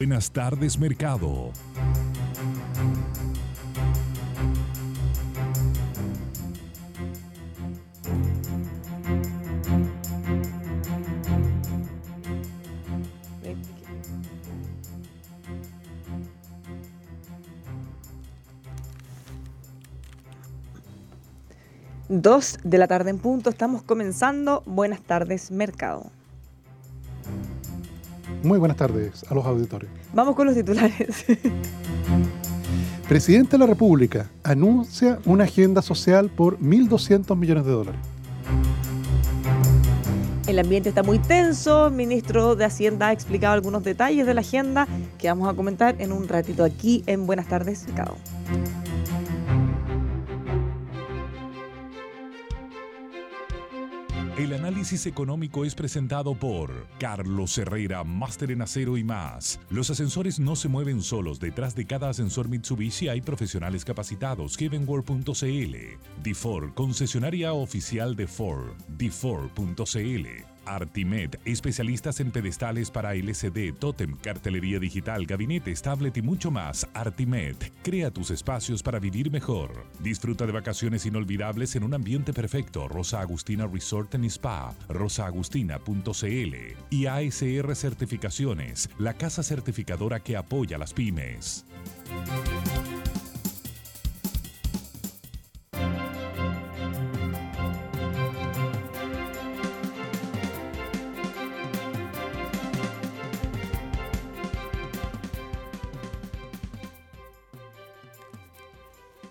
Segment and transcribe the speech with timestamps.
[0.00, 1.52] Buenas tardes, mercado.
[22.08, 24.62] Dos de la tarde en punto, estamos comenzando.
[24.64, 26.10] Buenas tardes, mercado.
[28.42, 29.90] Muy buenas tardes a los auditores.
[30.14, 31.26] Vamos con los titulares.
[33.08, 38.00] Presidente de la República anuncia una agenda social por 1.200 millones de dólares.
[40.46, 41.88] El ambiente está muy tenso.
[41.88, 45.96] El ministro de Hacienda ha explicado algunos detalles de la agenda que vamos a comentar
[45.98, 48.16] en un ratito aquí en Buenas tardes, Mercado.
[54.40, 59.60] El análisis económico es presentado por Carlos Herrera, máster en acero y más.
[59.68, 61.38] Los ascensores no se mueven solos.
[61.38, 64.56] Detrás de cada ascensor Mitsubishi hay profesionales capacitados.
[64.56, 65.74] Heavenworld.cl.
[66.24, 68.70] D4, concesionaria oficial de Ford.
[68.96, 70.59] D4.cl.
[70.74, 76.86] Artimed, especialistas en pedestales para LCD, Totem, cartelería digital, gabinetes, tablet y mucho más.
[76.94, 79.86] Artimed, crea tus espacios para vivir mejor.
[79.98, 82.88] Disfruta de vacaciones inolvidables en un ambiente perfecto.
[82.88, 86.54] Rosa Agustina Resort and Spa, rosaagustina.cl
[86.90, 91.64] y ASR Certificaciones, la casa certificadora que apoya a las pymes.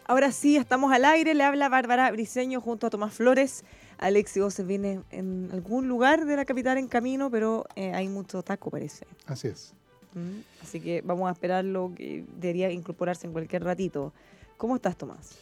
[0.09, 1.35] Ahora sí, estamos al aire.
[1.35, 3.63] Le habla Bárbara Briseño junto a Tomás Flores.
[3.99, 8.41] Alexio se viene en algún lugar de la capital en camino, pero eh, hay mucho
[8.41, 9.05] taco, parece.
[9.27, 9.75] Así es.
[10.15, 14.11] Mm, Así que vamos a esperarlo, que debería incorporarse en cualquier ratito.
[14.57, 15.37] ¿Cómo estás, Tomás?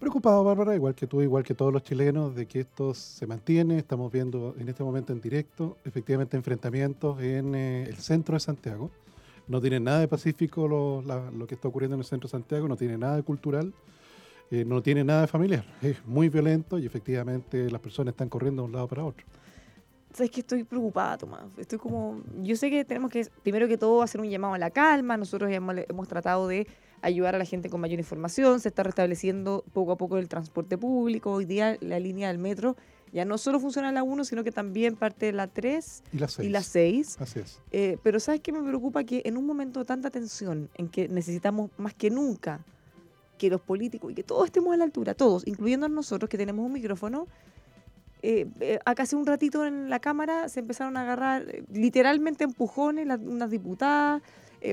[0.00, 3.78] Preocupado, Bárbara, igual que tú, igual que todos los chilenos, de que esto se mantiene.
[3.78, 8.90] Estamos viendo en este momento en directo, efectivamente, enfrentamientos en eh, el centro de Santiago.
[9.48, 12.32] No tiene nada de pacífico lo, la- lo que está ocurriendo en el centro de
[12.32, 13.72] Santiago, no tiene nada de cultural,
[14.50, 15.64] eh, no tiene nada de familiar.
[15.82, 19.24] Es muy violento y efectivamente las personas están corriendo de un lado para otro.
[20.12, 21.42] Sabes que estoy preocupada, Tomás.
[21.58, 22.20] Estoy como.
[22.42, 25.16] Yo sé que tenemos que, primero que todo, hacer un llamado a la calma.
[25.16, 26.68] Nosotros hemos, hemos tratado de
[27.02, 28.60] ayudar a la gente con mayor información.
[28.60, 31.32] Se está restableciendo poco a poco el transporte público.
[31.32, 32.76] Hoy día la línea del metro
[33.14, 36.02] ya no solo funciona la 1, sino que también parte de la 3
[36.44, 37.16] Y la 6.
[37.20, 37.60] Así es.
[37.70, 39.04] Eh, pero ¿sabes qué me preocupa?
[39.04, 42.60] Que en un momento de tanta tensión, en que necesitamos más que nunca
[43.38, 46.66] que los políticos y que todos estemos a la altura, todos, incluyendo nosotros que tenemos
[46.66, 47.26] un micrófono,
[48.22, 52.44] eh, eh, acá hace un ratito en la Cámara se empezaron a agarrar eh, literalmente
[52.44, 54.22] empujones las- unas diputadas,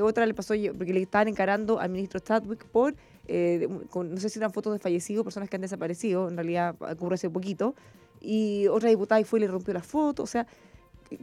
[0.04, 2.96] otra le pasó porque le estaban encarando al ministro Chadwick por,
[3.90, 7.16] con- no sé si eran fotos de fallecidos, personas que han desaparecido, en realidad ocurrió
[7.16, 7.76] hace poquito,
[8.22, 10.48] y otra diputada y fue y le rompió la foto, o sea,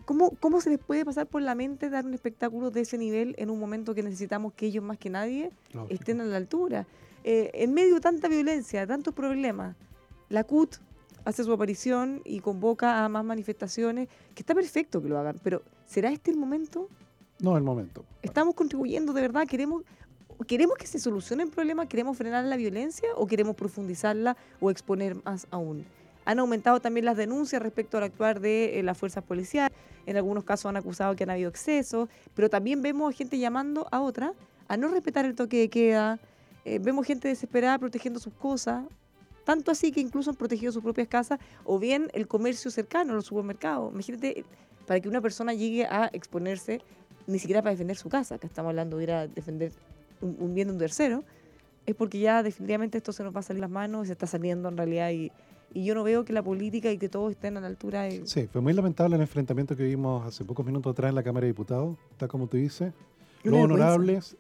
[0.05, 3.35] ¿Cómo, ¿Cómo se les puede pasar por la mente dar un espectáculo de ese nivel
[3.39, 5.95] en un momento que necesitamos que ellos más que nadie Lógico.
[5.95, 6.87] estén a la altura?
[7.25, 9.77] Eh, en medio de tanta violencia, tantos problemas,
[10.29, 10.77] la CUT
[11.25, 15.63] hace su aparición y convoca a más manifestaciones, que está perfecto que lo hagan, pero
[15.87, 16.89] ¿será este el momento?
[17.41, 18.05] No es el momento.
[18.23, 19.47] ¿Estamos contribuyendo de verdad?
[19.47, 19.85] ¿Queremos,
[20.47, 21.87] ¿Queremos que se solucione el problema?
[21.87, 25.85] ¿Queremos frenar la violencia o queremos profundizarla o exponer más aún?
[26.29, 29.75] Han aumentado también las denuncias respecto al actuar de eh, las fuerzas policiales.
[30.05, 34.03] En algunos casos han acusado que han habido excesos, pero también vemos gente llamando a
[34.03, 34.35] otra
[34.69, 36.19] a no respetar el toque de queda.
[36.67, 38.85] Eh, vemos gente desesperada protegiendo sus cosas.
[39.45, 43.25] tanto así que incluso han protegido sus propias casas o bien el comercio cercano, los
[43.25, 43.91] supermercados.
[43.91, 44.45] Imagínate,
[44.87, 46.83] para que una persona llegue a exponerse,
[47.27, 49.73] ni siquiera para defender su casa, que estamos hablando de ir a defender
[50.21, 51.25] un, bien de un tercero,
[51.87, 54.27] es porque ya definitivamente esto se nos va a salir las manos y se está
[54.27, 55.33] saliendo en realidad y,
[55.73, 58.03] y yo no veo que la política y que todos estén a la altura.
[58.03, 58.27] De...
[58.27, 61.45] Sí, fue muy lamentable el enfrentamiento que vimos hace pocos minutos atrás en la Cámara
[61.45, 62.93] de Diputados, está como tú dices.
[63.43, 64.37] Los honorables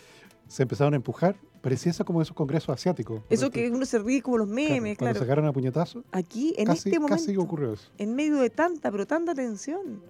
[0.48, 3.22] se empezaron a empujar, parecía eso como esos congresos asiáticos.
[3.30, 5.18] Eso que uno se ríe como los memes, Cuando claro.
[5.20, 7.90] sacaron a puñetazo, Aquí, en casi, este momento, casi ocurrió eso.
[7.98, 10.02] en medio de tanta, pero tanta tensión.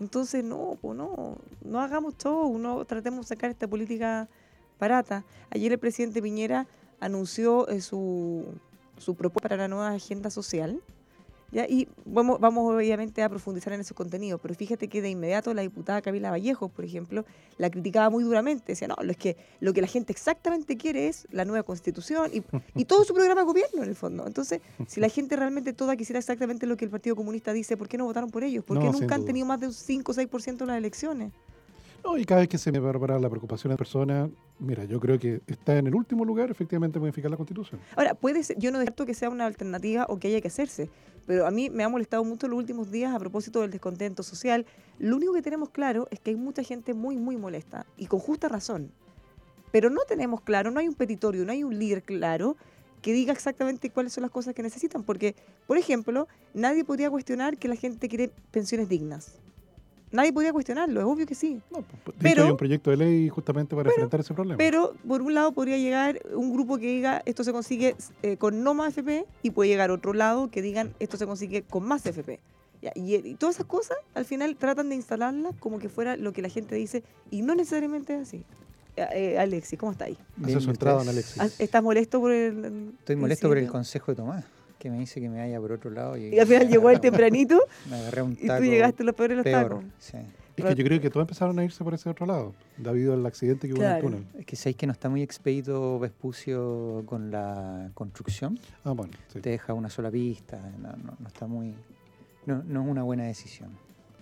[0.00, 4.28] Entonces, no, pues no, no hagamos todo, no tratemos de sacar esta política
[4.78, 5.24] barata.
[5.50, 6.66] Ayer el presidente Piñera
[7.00, 8.46] anunció eh, su,
[9.00, 10.80] su propuesta para la nueva agenda social.
[11.52, 11.66] ¿ya?
[11.66, 15.62] Y vamos, vamos obviamente a profundizar en esos contenidos, pero fíjate que de inmediato la
[15.62, 17.24] diputada Camila Vallejos, por ejemplo,
[17.58, 18.72] la criticaba muy duramente.
[18.72, 22.30] Decía, no, lo, es que, lo que la gente exactamente quiere es la nueva constitución
[22.32, 22.42] y,
[22.74, 24.26] y todo su programa de gobierno en el fondo.
[24.26, 27.88] Entonces, si la gente realmente toda quisiera exactamente lo que el Partido Comunista dice, ¿por
[27.88, 28.64] qué no votaron por ellos?
[28.64, 31.32] ¿Por qué No, nunca han tenido más de un 5 o 6% en las elecciones?
[32.04, 34.84] No, y cada vez que se me va a preparar la preocupación de personas, mira,
[34.84, 37.80] yo creo que está en el último lugar efectivamente modificar la constitución.
[37.96, 40.88] Ahora, puede ser, yo no descarto que sea una alternativa o que haya que hacerse,
[41.26, 44.66] pero a mí me ha molestado mucho los últimos días a propósito del descontento social.
[44.98, 48.18] Lo único que tenemos claro es que hay mucha gente muy, muy molesta y con
[48.18, 48.90] justa razón.
[49.70, 52.56] Pero no tenemos claro, no hay un petitorio, no hay un líder claro
[53.02, 55.04] que diga exactamente cuáles son las cosas que necesitan.
[55.04, 55.36] Porque,
[55.66, 59.38] por ejemplo, nadie podría cuestionar que la gente quiere pensiones dignas.
[60.12, 61.60] Nadie podría cuestionarlo, es obvio que sí.
[61.70, 64.58] No, pues, de hecho, Pero- hay un proyecto de ley justamente para enfrentar ese problema.
[64.58, 68.64] Pero por un lado podría llegar un grupo que diga esto se consigue eh, con
[68.64, 72.04] no más FP y puede llegar otro lado que digan esto se consigue con más
[72.04, 72.40] FP.
[72.82, 76.32] Ya, y, y todas esas cosas al final tratan de instalarlas como que fuera lo
[76.32, 78.42] que la gente dice y no necesariamente es así.
[78.96, 80.16] Eh, Alexis, ¿cómo está ahí?
[80.42, 81.02] Hace su ¿y entrada?
[81.02, 81.60] Alexis.
[81.60, 82.92] ¿Estás molesto por el...
[82.98, 84.44] Estoy molesto por el consejo de Tomás,
[84.80, 86.98] que me dice que me vaya por otro lado y, Y al final llegó el
[87.00, 87.60] tempranito
[87.90, 89.62] me agarré un y taco tú llegaste lo peor de los peor.
[89.68, 89.84] tacos.
[90.00, 90.16] sí.
[90.56, 93.24] Es que yo creo que todos empezaron a irse por ese otro lado, debido al
[93.24, 94.08] accidente que hubo Claro.
[94.08, 94.40] en el túnel.
[94.40, 98.58] Es que sabéis que no está muy expedito Vespucio con la construcción.
[98.84, 99.40] Ah, bueno, sí.
[99.40, 101.74] Te deja una sola pista, no, no- no está muy...
[102.44, 103.70] No, no es una buena decisión.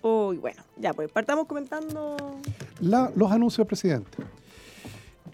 [0.02, 2.16] Uy, bueno, ya pues partamos comentando...
[2.82, 4.19] La- los anuncios del presidente.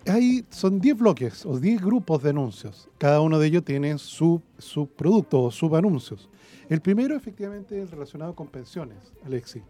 [0.06, 2.88] Ahí son 10 bloques o 10 grupos de anuncios.
[2.98, 6.28] Cada uno de ellos tiene su, su producto o subanuncios.
[6.68, 9.62] El primero, efectivamente, es relacionado con pensiones, Alexi.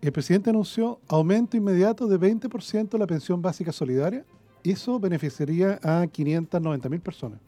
[0.00, 4.24] El presidente anunció aumento inmediato de 20% de la pensión básica solidaria.
[4.62, 7.40] Eso beneficiaría a 590 mil personas.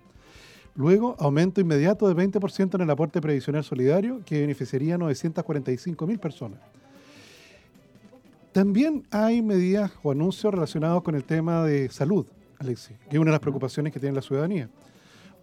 [0.74, 6.18] Luego, aumento inmediato de 20% en el aporte previsional solidario, que beneficiaría a 945 mil
[6.18, 6.60] personas.
[8.56, 12.24] También hay medidas o anuncios relacionados con el tema de salud,
[12.58, 14.70] Alexi, que es una de las preocupaciones que tiene la ciudadanía.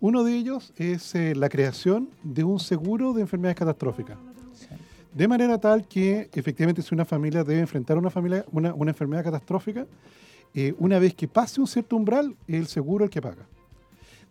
[0.01, 4.17] Uno de ellos es eh, la creación de un seguro de enfermedades catastróficas.
[4.55, 4.65] Sí.
[5.13, 9.25] De manera tal que efectivamente si una familia debe enfrentar una, familia, una, una enfermedad
[9.25, 9.85] catastrófica,
[10.55, 13.45] eh, una vez que pase un cierto umbral, es el seguro el que paga.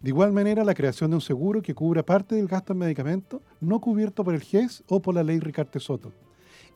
[0.01, 3.43] De igual manera, la creación de un seguro que cubra parte del gasto en medicamentos
[3.61, 6.13] no cubierto por el GES o por la ley Ricarte Soto.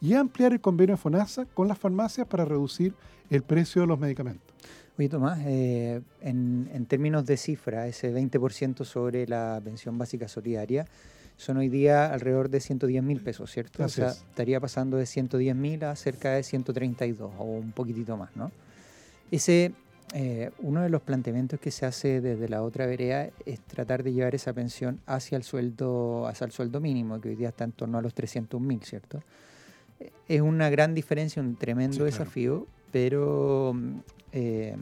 [0.01, 2.95] Y ampliar el convenio de FONASA con las farmacias para reducir
[3.31, 4.55] el precio de los medicamentos.
[4.99, 10.87] Oye, Tomás, eh, en, en términos de cifra, ese 20% sobre la pensión básica solidaria
[11.37, 13.85] son hoy día alrededor de 110 mil pesos, ¿cierto?
[13.85, 14.25] Así o sea, es.
[14.29, 18.51] estaría pasando de 110 mil a cerca de 132 o un poquitito más, ¿no?
[19.31, 19.73] Ese,
[20.15, 24.13] eh, uno de los planteamientos que se hace desde la otra vereda es tratar de
[24.13, 27.73] llevar esa pensión hacia el sueldo, hacia el sueldo mínimo, que hoy día está en
[27.73, 29.23] torno a los 300 mil, ¿cierto?
[30.29, 32.11] Es una gran diferencia, un tremendo Sí, claro.
[32.13, 33.91] desafío, pero mm,
[34.33, 34.77] eh,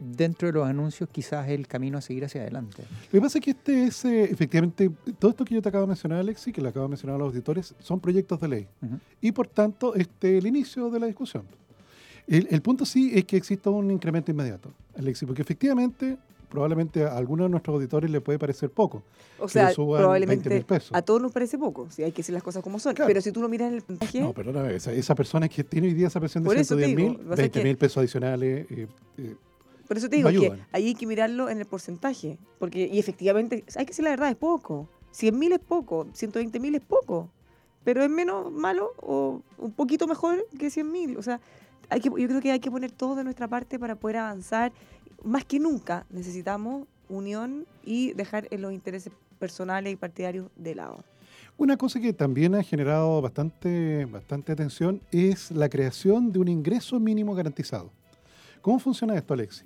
[0.00, 2.82] dentro de los anuncios quizás es el camino a seguir hacia adelante.
[3.06, 5.82] Lo que pasa es que este es, eh, efectivamente, todo esto que yo te acabo
[5.82, 8.68] de mencionar, Alexi, que le acabo de mencionar a los auditores, son proyectos de ley.
[9.20, 11.44] Y por tanto, este es el inicio de la discusión.
[12.26, 16.16] El, el punto sí es que exista un incremento inmediato, Alexi, porque efectivamente,
[16.48, 19.02] probablemente a algunos de nuestros auditores le puede parecer poco.
[19.38, 20.90] O sea, 20 probablemente mil pesos.
[20.92, 22.94] a todos nos parece poco, si hay que decir las cosas como son.
[22.94, 23.08] Claro.
[23.08, 25.88] Pero si tú lo miras en el puntaje, No, perdóname, esa, esa persona que tiene
[25.88, 27.38] hoy día esa pensión de Por eso te 110 digo, mil, lo que pasa es
[27.38, 28.66] 20 que- mil pesos adicionales.
[28.70, 28.86] eh,
[29.18, 29.36] eh,
[29.86, 30.66] Por eso te digo No que ayudan.
[30.72, 32.38] ahí hay que mirarlo en el porcentaje.
[32.58, 34.88] Porque, y efectivamente, hay que decir la verdad, es poco.
[35.12, 37.30] 100 mil es poco, 120 mil es poco.
[37.84, 41.16] Pero es menos malo o un poquito mejor que 100 mil.
[41.16, 41.40] O sea,
[41.88, 44.72] hay que, yo creo que hay que poner todo de nuestra parte para poder avanzar.
[45.24, 51.04] Más que nunca necesitamos unión y dejar los intereses personales y partidarios de lado.
[51.56, 57.00] Una cosa que también ha generado bastante, bastante atención es la creación de un ingreso
[57.00, 57.90] mínimo garantizado.
[58.62, 59.64] ¿Cómo funciona esto, Alexi?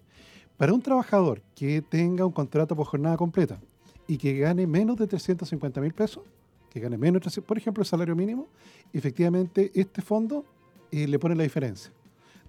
[0.56, 3.60] Para un trabajador que tenga un contrato por jornada completa
[4.06, 6.24] y que gane menos de 350 mil pesos,
[6.70, 8.48] que gane menos, de 300 por ejemplo, el salario mínimo,
[8.92, 10.44] efectivamente este fondo
[10.90, 11.92] eh, le pone la diferencia.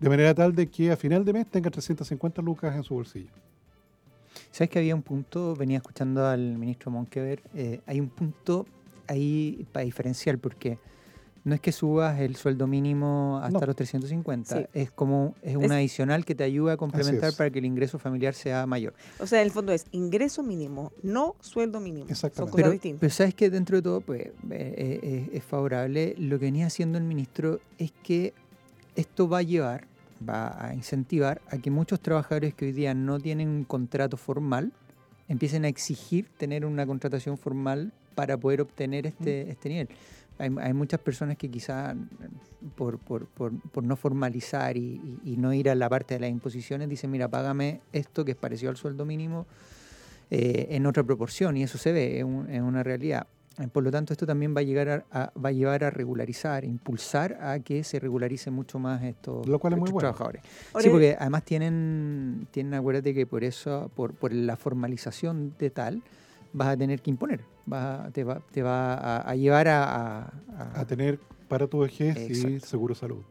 [0.03, 3.31] De manera tal de que a final de mes tenga 350 lucas en su bolsillo.
[4.51, 8.65] ¿Sabes que había un punto, venía escuchando al ministro Monkever, eh, hay un punto
[9.07, 10.77] ahí para diferenciar, porque
[11.43, 13.65] no es que subas el sueldo mínimo hasta No.
[13.65, 14.65] los 350, Sí.
[14.73, 17.99] es como es un Es- adicional que te ayuda a complementar para que el ingreso
[17.99, 18.93] familiar sea mayor.
[19.19, 22.05] O sea, en el fondo es ingreso mínimo, no sueldo mínimo.
[22.05, 22.51] Son Exactamente.
[22.51, 22.99] cosas Pero, distintas.
[23.01, 26.15] pero sabes que dentro de todo pues, eh, eh, es favorable.
[26.17, 28.33] Lo que venía haciendo el ministro es que
[28.95, 29.87] esto va a llevar,
[30.27, 34.71] va a incentivar a que muchos trabajadores que hoy día no tienen un contrato formal
[35.27, 39.89] empiecen a exigir tener una contratación formal para poder obtener este, este nivel.
[40.39, 41.95] Hay, hay muchas personas que quizás
[42.75, 46.19] por, por, por, por no formalizar y, y- y no ir a la parte de
[46.21, 49.45] las imposiciones dicen, mira, págame esto que es parecido al sueldo mínimo
[50.31, 53.27] eh, en otra proporción y eso se ve, es, un- es una realidad.
[53.59, 55.89] Eh, Por lo tanto, esto también va a, llegar a, a- va a llevar a
[55.91, 60.09] regularizar, impulsar a que se regularice mucho más estos, Lo cual es muy estos bueno.
[60.09, 60.41] trabajadores.
[60.73, 65.69] Ahora, Sí, porque además tienen, tienen, acuérdate que por eso, por, por la formalización de
[65.69, 66.01] tal,
[66.53, 69.83] vas a tener que imponer, vas a- te, va, te va a, a llevar a...
[69.83, 73.21] a- a- A tener para tu vejez y seguro salud.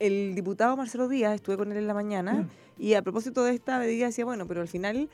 [0.00, 3.78] el diputado Marcelo Díaz, estuve con él en la mañana, y a propósito de esta
[3.78, 5.08] medida decía, bueno, pero al final,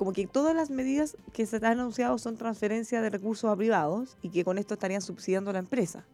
[0.00, 4.16] como que todas las medidas que se han anunciado son transferencia de recursos a privados
[4.22, 6.06] y que con esto estarían subsidiando a la empresa.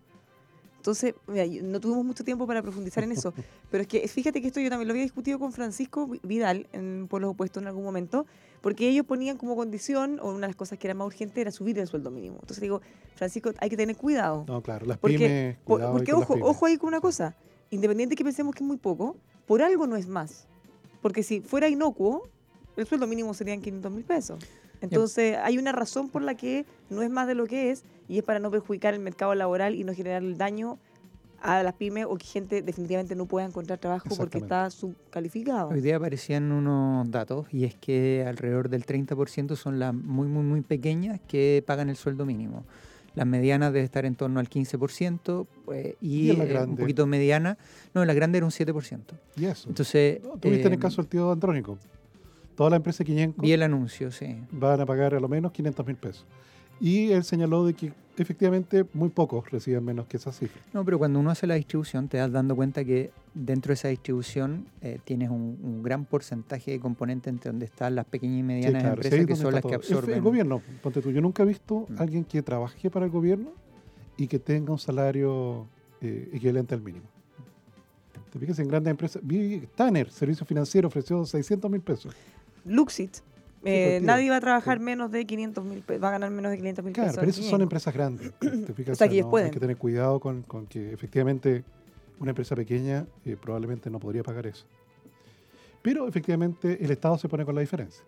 [0.79, 3.33] Entonces, mira, no tuvimos mucho tiempo para profundizar en eso,
[3.71, 6.67] pero es que fíjate que esto yo también lo había discutido con Francisco Vi- Vidal
[6.73, 8.27] en Pueblos Opuestos en algún momento,
[8.61, 11.53] porque ellos ponían como condición, o una de las cosas que era más urgente era
[11.53, 12.39] subir el sueldo mínimo.
[12.41, 12.81] Entonces digo,
[13.15, 14.45] Francisco, hay que tener cuidado.
[14.49, 16.49] No, claro, las Porque- pymes, cuidado porque ojo, pymes.
[16.51, 17.37] ojo ahí con una cosa,
[17.71, 19.17] independiente que pensemos que es muy poco,
[19.47, 20.49] por algo no es más.
[21.03, 22.29] Porque si fuera inocuo,
[22.77, 24.39] el sueldo mínimo serían 500 mil pesos.
[24.81, 28.19] Entonces hay una razón por la que no es más de lo que es y
[28.19, 30.79] es para no perjudicar el mercado laboral y no generar el daño
[31.41, 35.69] a las pymes o que gente definitivamente no pueda encontrar trabajo porque está subcalificado.
[35.69, 40.43] Hoy día aparecían unos datos y es que alrededor del 30% son las muy, muy,
[40.43, 42.65] muy pequeñas que pagan el sueldo mínimo.
[43.15, 46.77] Las medianas debe estar en torno al 15% pues, y, ¿Y en la eh, un
[46.77, 47.57] poquito mediana.
[47.95, 49.01] No, la grande era un 7%.
[49.37, 49.71] Y eso.
[49.71, 51.79] Entonces, No, Tuviste en el eh, caso del tío Andrónico.
[52.57, 54.37] Toda la empresa Quiñenco vi el anuncio, sí.
[54.51, 56.25] van a pagar a lo menos 500 mil pesos.
[56.81, 60.61] Y él señaló de que efectivamente muy pocos reciben menos que esa cifra.
[60.75, 63.89] No, pero cuando uno hace la distribución te das dando cuenta que dentro de esa
[63.89, 68.39] distribución eh, tienes un, un gran porcentaje de componentes entre donde están las pequeñas y
[68.39, 69.69] Sí, medianas claro, empresas que son las que.
[69.69, 70.15] El- absorben.
[70.17, 71.99] El gobierno, ponte tú, yo nunca he visto Mm.
[71.99, 73.51] a alguien que trabaje para el gobierno
[74.19, 75.67] y que tenga un salario
[76.03, 77.07] eh, equivalente al mínimo.
[78.33, 79.23] Te fijas en grandes empresas.
[79.25, 82.15] Vi Tanner, servicio financiero, ofreció 600 mil pesos.
[82.67, 83.19] Luxit.
[83.65, 84.85] eh, nadie va a trabajar Sí.
[84.85, 87.21] menos de 500 mil pesos, va a ganar menos de 500 mil Claro, pesos.
[87.21, 88.33] pero esas son empresas grandes.
[88.39, 88.93] ¿Te fijas?
[88.93, 89.47] O sea, que no, pueden.
[89.47, 91.65] Hay que tener cuidado con, con que efectivamente
[92.21, 94.67] una empresa pequeña eh, probablemente no podría pagar eso.
[95.83, 98.05] Pero efectivamente el Estado se pone con la diferencia.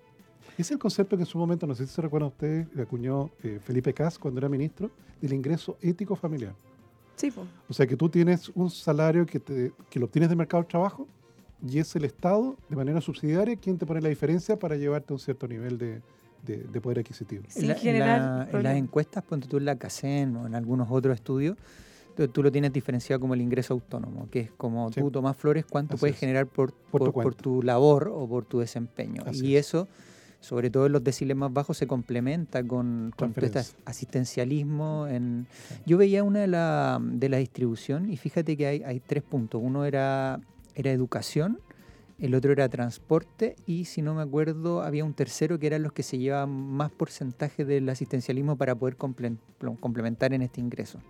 [0.57, 3.31] Es el concepto que en su momento, no sé si se recuerdan ustedes, le acuñó
[3.43, 6.53] eh, Felipe Cas cuando era ministro, del ingreso ético familiar.
[7.17, 7.45] Sí, po.
[7.69, 10.69] O sea que tú tienes un salario que, te- que lo obtienes del mercado del
[10.69, 11.07] trabajo
[11.67, 15.15] y es el Estado, de manera subsidiaria, quien te pone la diferencia para llevarte a
[15.15, 16.01] un cierto nivel de,
[16.45, 17.45] de- de poder adquisitivo.
[17.49, 18.21] Sin en, la- generar
[18.53, 21.57] la- en las encuestas, ponte tú en la CACEN o en algunos otros estudios,
[22.17, 25.01] tú, tú lo tienes diferenciado como el ingreso autónomo, que es como Sí.
[25.01, 26.21] tú, Tomás Flores, cuánto Así puedes es.
[26.21, 27.43] generar por, Por tu por, por cuenta.
[27.43, 29.23] tu labor o por tu desempeño.
[29.27, 29.67] Así y es.
[29.67, 29.89] eso,
[30.41, 35.07] sobre todo en los deciles más bajos, se complementa con, con este asistencialismo.
[35.09, 35.47] En...
[35.87, 39.61] Yo veía una de la, de la distribución y fíjate que hay, hay tres puntos.
[39.65, 40.41] Uno era,
[40.79, 41.61] era educación,
[42.19, 45.93] el otro era transporte y si no me acuerdo había un tercero que eran los
[45.93, 49.37] que se llevaban más porcentaje del asistencialismo para poder comple-
[49.81, 51.01] complementar en este ingreso.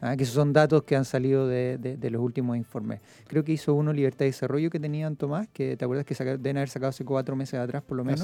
[0.00, 3.00] Ah, que esos son datos que han salido de, de- de los últimos informes.
[3.26, 6.36] Creo que hizo uno Libertad y Desarrollo que tenían Tomás, que te acuerdas que saca-
[6.36, 8.20] deben haber sacado hace cuatro meses atrás por lo menos,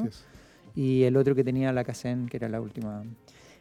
[0.76, 3.02] y el otro que tenía la CACEN, que era la última.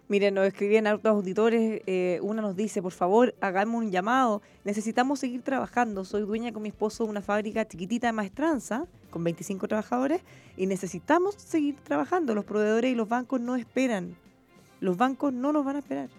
[0.09, 1.81] Miren, nos escribían hartos auditores.
[1.85, 4.41] eh, una nos dice, por favor, hagamos un llamado.
[4.65, 6.03] Necesitamos seguir trabajando.
[6.05, 10.21] Soy dueña con mi esposo de una fábrica chiquitita de maestranza con 25 trabajadores
[10.57, 12.35] y necesitamos seguir trabajando.
[12.35, 14.15] Los proveedores y los bancos no esperan.
[14.81, 16.09] Los bancos no nos van a esperar.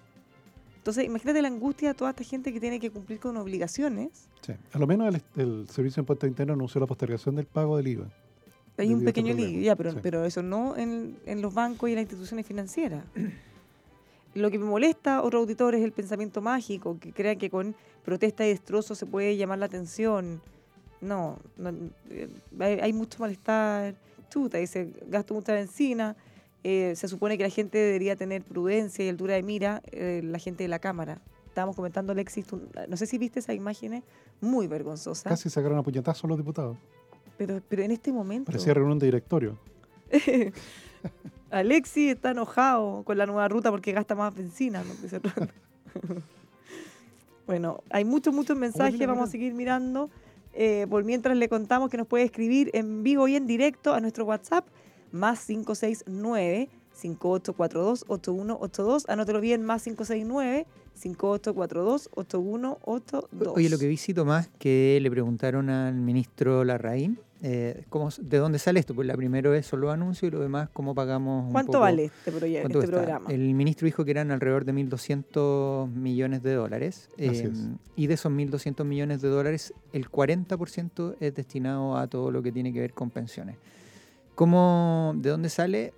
[0.78, 4.28] Entonces, imagínate la angustia de toda esta gente que tiene que cumplir con obligaciones.
[4.42, 4.52] Sí.
[4.72, 7.88] A lo menos el, el Servicio de Impuesto Interno anunció la postergación del pago del
[7.88, 8.06] IVA.
[8.76, 9.98] Hay un este pequeño lío, ya, pero, Sí.
[10.02, 13.04] pero eso no en, en los bancos y en las instituciones financieras.
[14.34, 17.74] Lo que me molesta a otro auditor es el pensamiento mágico, que crean que con
[18.04, 20.40] protesta y destrozo se puede llamar la atención.
[21.00, 21.70] No, no,
[22.10, 23.94] eh, hay, hay mucho malestar.
[24.30, 26.16] Chuta, dice, gasto mucha benzina
[26.64, 30.38] eh, se supone que la gente debería tener prudencia y altura de mira, eh, la
[30.38, 31.20] gente de la Cámara.
[31.46, 34.02] Estábamos comentando, Alexis, tú- no sé si viste esas imágenes,
[34.40, 35.24] muy vergonzosas.
[35.30, 36.76] Casi sacaron a puñetazos los diputados.
[37.36, 39.58] Pero, pero en este momento, Parecía reunión de directorio.
[41.54, 44.82] Alexis está enojado con la nueva ruta porque gasta más benzina.
[44.82, 45.20] ¿no?
[47.46, 50.08] Bueno, hay muchos, muchos mensajes, vamos a seguir mirando.
[50.54, 54.00] Eh, por mientras le contamos que nos puede escribir en vivo y en directo a
[54.00, 54.66] nuestro WhatsApp,
[55.12, 59.08] más 569 5842 8182.
[59.10, 63.56] Anótelo bien, más 569 5842 8182.
[63.56, 68.58] Oye, lo que vi, Tomás, que le preguntaron al ministro Larraín, eh, ¿cómo, ¿de dónde
[68.58, 68.94] sale esto?
[68.94, 72.04] Pues la primero es solo anuncios y lo demás, ¿cómo pagamos un ¿Cuánto poco- vale
[72.06, 73.30] este, proye- cuánto este programa?
[73.30, 77.10] El ministro dijo que eran alrededor de 1.200 millones de dólares.
[77.18, 77.68] Eh, es.
[77.96, 82.50] y de esos 1.200 millones de dólares, el 40% es destinado a todo lo que
[82.50, 83.56] tiene que ver con pensiones.
[84.34, 85.92] ¿Cómo, ¿De dónde sale?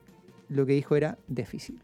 [0.49, 1.77] Lo que dijo era déficit.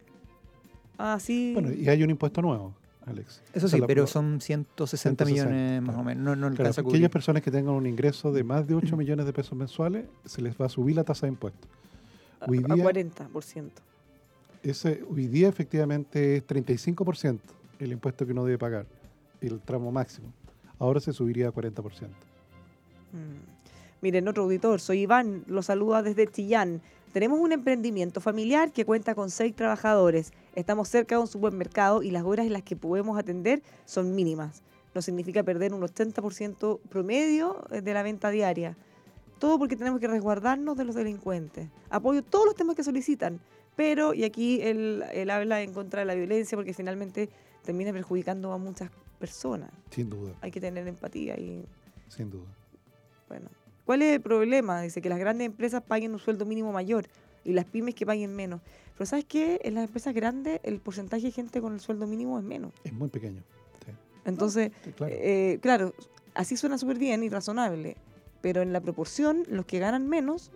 [0.99, 1.53] Ah, sí.
[1.55, 2.75] Bueno, y hay un impuesto nuevo,
[3.07, 3.43] Alex.
[3.53, 6.01] Eso O sea, sí, la- pero lo- son 160, 160, millones más claro.
[6.01, 6.25] o menos.
[6.25, 8.97] No, no Claro, alcanza a aquellas personas que tengan un ingreso de más de 8
[8.97, 11.69] millones de pesos mensuales, se les va a subir la tasa de impuestos.
[12.41, 13.71] a, hoy a día- 40%.
[14.63, 17.41] Ese, hoy día efectivamente es 35%
[17.81, 18.87] el impuesto que uno debe pagar,
[19.41, 20.33] el tramo máximo.
[20.79, 21.83] Ahora se subiría a 40%.
[23.13, 23.17] Mm.
[24.01, 26.81] Miren, otro auditor, soy Iván, lo saluda desde Chillán.
[27.13, 30.33] Tenemos un emprendimiento familiar que cuenta con seis trabajadores.
[30.55, 34.63] Estamos cerca de un supermercado y las horas en las que podemos atender son mínimas.
[34.95, 38.77] No significa perder un 80% promedio eh, de la venta diaria.
[39.39, 41.69] Todo porque tenemos que resguardarnos de los delincuentes.
[41.91, 43.41] Apoyo todos los temas que solicitan,
[43.75, 47.31] pero, y aquí él, él habla en contra de la violencia porque finalmente
[47.65, 49.71] termina perjudicando a muchas personas.
[49.91, 51.65] Sin duda, Hay que tener empatía y
[52.09, 52.47] sin duda.
[53.29, 53.49] bueno,
[53.87, 54.83] ¿cuál es el problema?
[54.83, 57.07] Dice que las grandes empresas paguen un sueldo mínimo mayor
[57.45, 58.61] y las pymes que paguen menos.
[58.97, 59.61] Pero ¿sabes qué?
[59.65, 62.73] En las empresas grandes el porcentaje de gente con el sueldo mínimo es menos.
[62.85, 63.43] Es muy pequeño.
[63.85, 63.93] sí.
[64.25, 65.15] Entonces, claro.
[65.17, 65.95] eh, claro,
[66.35, 67.97] así suena súper bien y razonable,
[68.41, 70.51] pero en la proporción, los que ganan menos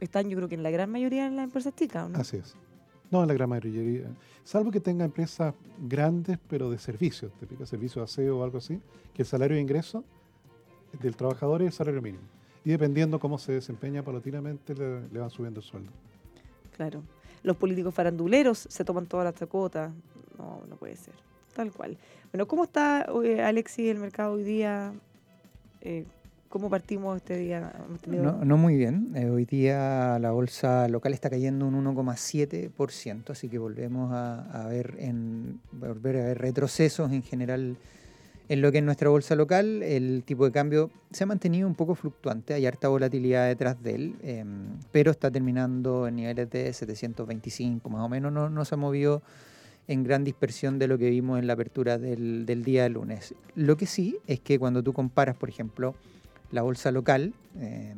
[0.00, 2.18] están yo creo que en la gran mayoría en las empresas chicas, ¿o ¿no?
[2.18, 2.54] Así es.
[3.10, 4.08] No, en la gran mayoría.
[4.44, 8.80] Salvo que tenga empresas grandes, pero de servicios, típico servicio de aseo o algo así,
[9.14, 10.04] que el salario de ingreso
[11.00, 12.24] del trabajador es el salario mínimo.
[12.64, 15.90] Y dependiendo cómo se desempeña paulatinamente, le, le van subiendo el sueldo.
[16.80, 17.02] Claro.
[17.42, 19.92] Los políticos faranduleros se toman todas las tacotas.
[20.38, 21.12] No, no puede ser.
[21.54, 21.98] Tal cual.
[22.32, 24.94] Bueno, ¿cómo está, eh, Alexis, el mercado hoy día?
[25.82, 26.06] Eh,
[26.48, 27.70] ¿Cómo partimos este día?
[28.06, 29.12] No, no muy bien.
[29.14, 34.96] Eh, hoy día la bolsa local está cayendo un 1,7%, así que volvemos a, ver
[35.82, 37.76] a ver retrocesos en general
[38.50, 39.80] en lo que es nuestra bolsa local.
[39.84, 43.94] El tipo de cambio se ha mantenido un poco fluctuante, hay harta volatilidad detrás de
[43.94, 48.32] él, em, pero está terminando en niveles de 725 más o menos.
[48.32, 49.22] No, se ha movido
[49.86, 53.36] en gran dispersión de lo que vimos en la apertura del, día de lunes.
[53.54, 55.94] Lo que sí es que cuando tú comparas, por ejemplo,
[56.50, 57.94] la bolsa local eh,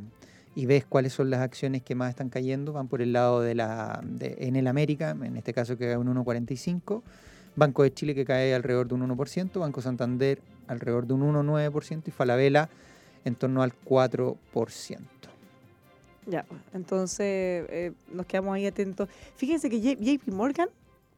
[0.55, 3.55] y ves cuáles son las acciones que más están cayendo, van por el lado de
[3.55, 7.03] la de Enel América, en este caso que cae un 1,45%,
[7.57, 12.03] Banco de Chile que cae alrededor de un 1%, Banco Santander alrededor de un 1,9%
[12.07, 12.69] y Falabella
[13.25, 14.37] en torno al 4%.
[16.27, 19.09] Ya, entonces eh, nos quedamos ahí atentos.
[19.37, 20.69] Fíjense que JP Morgan,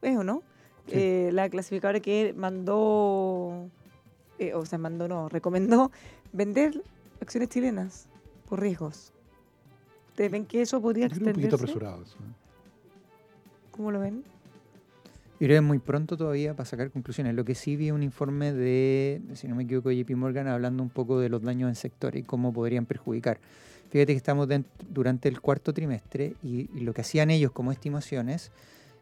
[0.01, 0.41] ¿es o no?
[0.87, 0.93] Sí.
[0.95, 3.69] Eh, la clasificadora que mandó,
[4.39, 5.91] eh, o sea, mandó no, recomendó
[6.33, 6.83] vender
[7.21, 8.07] acciones chilenas
[8.49, 9.13] por riesgos.
[10.09, 11.79] ¿Ustedes ven que eso podría creo un poquito extenderse?
[11.79, 12.17] apresurado eso.
[13.71, 14.23] ¿Cómo lo ven?
[15.39, 17.35] Yo muy pronto todavía para sacar conclusiones.
[17.35, 20.89] Lo que sí vi un informe de, si no me equivoco, JP Morgan hablando un
[20.89, 23.39] poco de los daños en sector y cómo podrían perjudicar.
[23.91, 27.71] Fíjate que estamos dent- durante el cuarto trimestre y, y lo que hacían ellos como
[27.73, 28.51] estimaciones,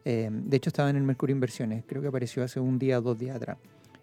[0.04, 3.02] eh, de hecho estaba en el Mercurio Inversiones, creo que apareció hace un día o
[3.02, 3.56] dos días atrás.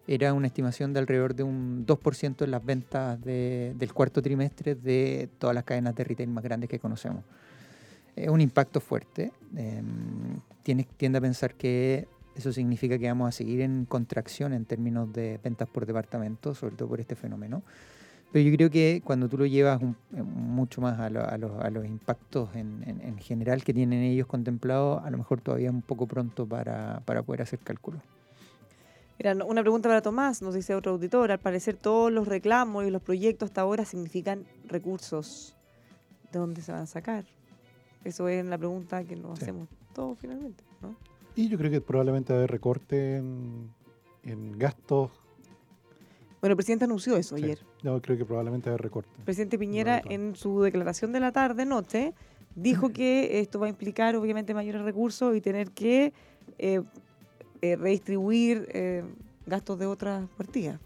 [0.07, 4.75] Era una estimación de alrededor de un 2% en las ventas de- del cuarto trimestre
[4.75, 7.23] de todas las cadenas de retail más grandes que conocemos.
[8.15, 9.31] Es un impacto fuerte.
[9.57, 9.81] eh,
[10.63, 15.11] tienes, tiende a pensar que eso significa que vamos a seguir en contracción en términos
[15.13, 17.61] de ventas por departamento, sobre todo por este fenómeno.
[18.31, 21.37] Pero yo creo que cuando tú lo llevas un- eh, mucho más a, lo- a
[21.37, 25.41] los, a los impactos en, en- en general que tienen ellos contemplados, a lo mejor
[25.41, 28.01] todavía es un poco pronto para, para poder hacer cálculos.
[29.19, 31.31] Mira, una pregunta para Tomás, nos dice otro auditor.
[31.31, 35.55] Al parecer todos los reclamos y los proyectos hasta ahora significan recursos.
[36.31, 37.25] ¿De dónde se van a sacar?
[38.05, 39.43] Eso es la pregunta que nos Sí.
[39.43, 40.95] hacemos todos finalmente, ¿no?
[41.35, 43.69] Y yo creo que probablemente va a haber recorte en,
[44.23, 45.11] en gastos.
[46.41, 47.43] Bueno, el presidente anunció eso Sí.
[47.43, 47.59] ayer.
[47.83, 49.09] Yo creo que probablemente va a haber recorte.
[49.19, 52.13] El presidente Piñera Bueno, en su declaración de la tarde, noche,
[52.55, 56.13] dijo que esto va a implicar obviamente mayores recursos y tener que
[56.57, 56.81] eh,
[57.61, 59.03] eh, redistribuir eh,
[59.45, 60.79] gastos de otras partidas.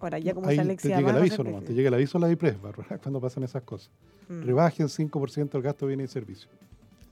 [0.00, 2.18] Ahora, ya como Ahí esa te Alexia llega el aviso nomás, te llega el aviso
[2.18, 3.88] a la IPRES, Bárbara, cuando pasan esas cosas.
[4.28, 4.42] Mm.
[4.42, 6.50] Rebajen 5% el gasto de bienes y servicios.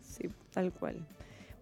[0.03, 0.97] Sí, tal cual.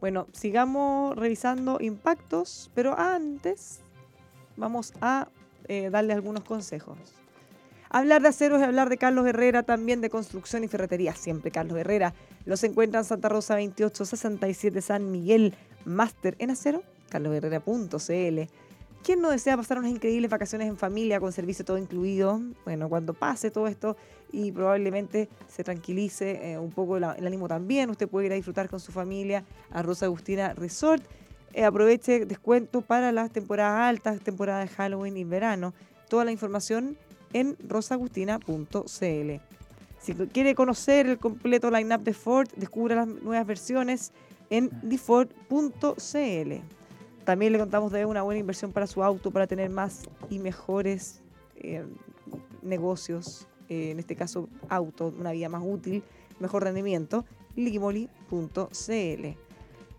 [0.01, 3.81] Bueno, sigamos revisando impactos, pero antes
[4.57, 5.29] vamos a
[5.67, 6.99] eh, darle algunos consejos.
[7.91, 11.15] Hablar de acero es hablar de Carlos Herrera, también de construcción y ferretería.
[11.15, 12.15] Siempre Carlos Herrera.
[12.45, 15.55] Los encuentra en Santa Rosa 2867 San Miguel.
[15.85, 18.51] Máster en acero, carlosherrera.cl.
[19.03, 22.43] ¿Quién no desea pasar unas increíbles vacaciones en familia con servicio todo incluido?
[22.65, 23.97] Bueno, cuando pase todo esto
[24.33, 28.35] y probablemente se tranquilice eh, un poco la- el ánimo también, usted puede ir a
[28.35, 31.03] disfrutar con su familia a Rosa Agustina Resort.
[31.55, 35.73] Eh, aproveche descuento para las temporadas altas, temporada de Halloween y verano.
[36.11, 36.99] Toda la información
[37.33, 39.41] en rosaagustina.cl.
[40.01, 44.13] Si quiere conocer el completo line-up de Ford, descubra las nuevas versiones
[44.51, 46.53] en dford.cl.
[47.29, 51.21] También le contamos de una buena inversión para su auto para tener más y mejores
[51.57, 51.85] eh,
[52.62, 56.03] negocios, eh, en este caso auto, una vida más útil,
[56.41, 59.27] mejor rendimiento, liquimoli.cl.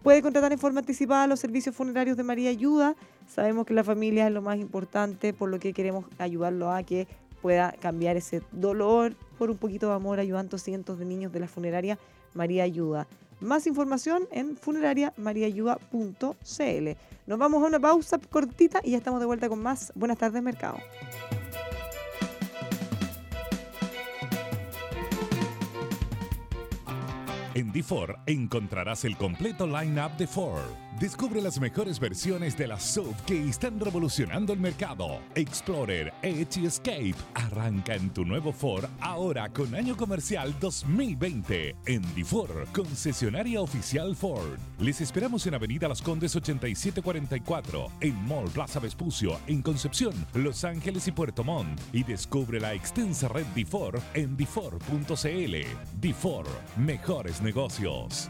[0.02, 2.96] Puede contratar en forma anticipada los servicios funerarios de María Ayuda.
[3.28, 7.08] Sabemos que la familia es lo más importante, por lo que queremos ayudarlo a que
[7.44, 11.42] pueda cambiar ese dolor por un poquito de amor, ayudando a cientos de niños de
[11.42, 12.00] la funeraria
[12.34, 13.06] María Ayuda.
[13.40, 16.98] Más información en funerariamariaayuda.cl.
[17.30, 19.94] Nos vamos a una pausa cortita y ya estamos de vuelta con más.
[19.94, 20.80] Buenas tardes, mercado.
[27.54, 30.64] En D4 encontrarás el completo line-up de Ford.
[31.00, 35.22] Descubre las mejores versiones de la SUV que están revolucionando el mercado.
[35.34, 37.16] Explorer, Edge y Escape.
[37.36, 44.60] Arranca en tu nuevo Ford ahora con año comercial 2020 en D4, concesionaria oficial Ford.
[44.78, 51.08] Les esperamos en Avenida Las Condes 8744, en Mall Plaza Vespucio, en Concepción, Los Ángeles
[51.08, 51.80] y Puerto Montt.
[51.94, 56.02] Y descubre la extensa red D4 en d4.cl.
[56.02, 58.30] D4, mejores negocios.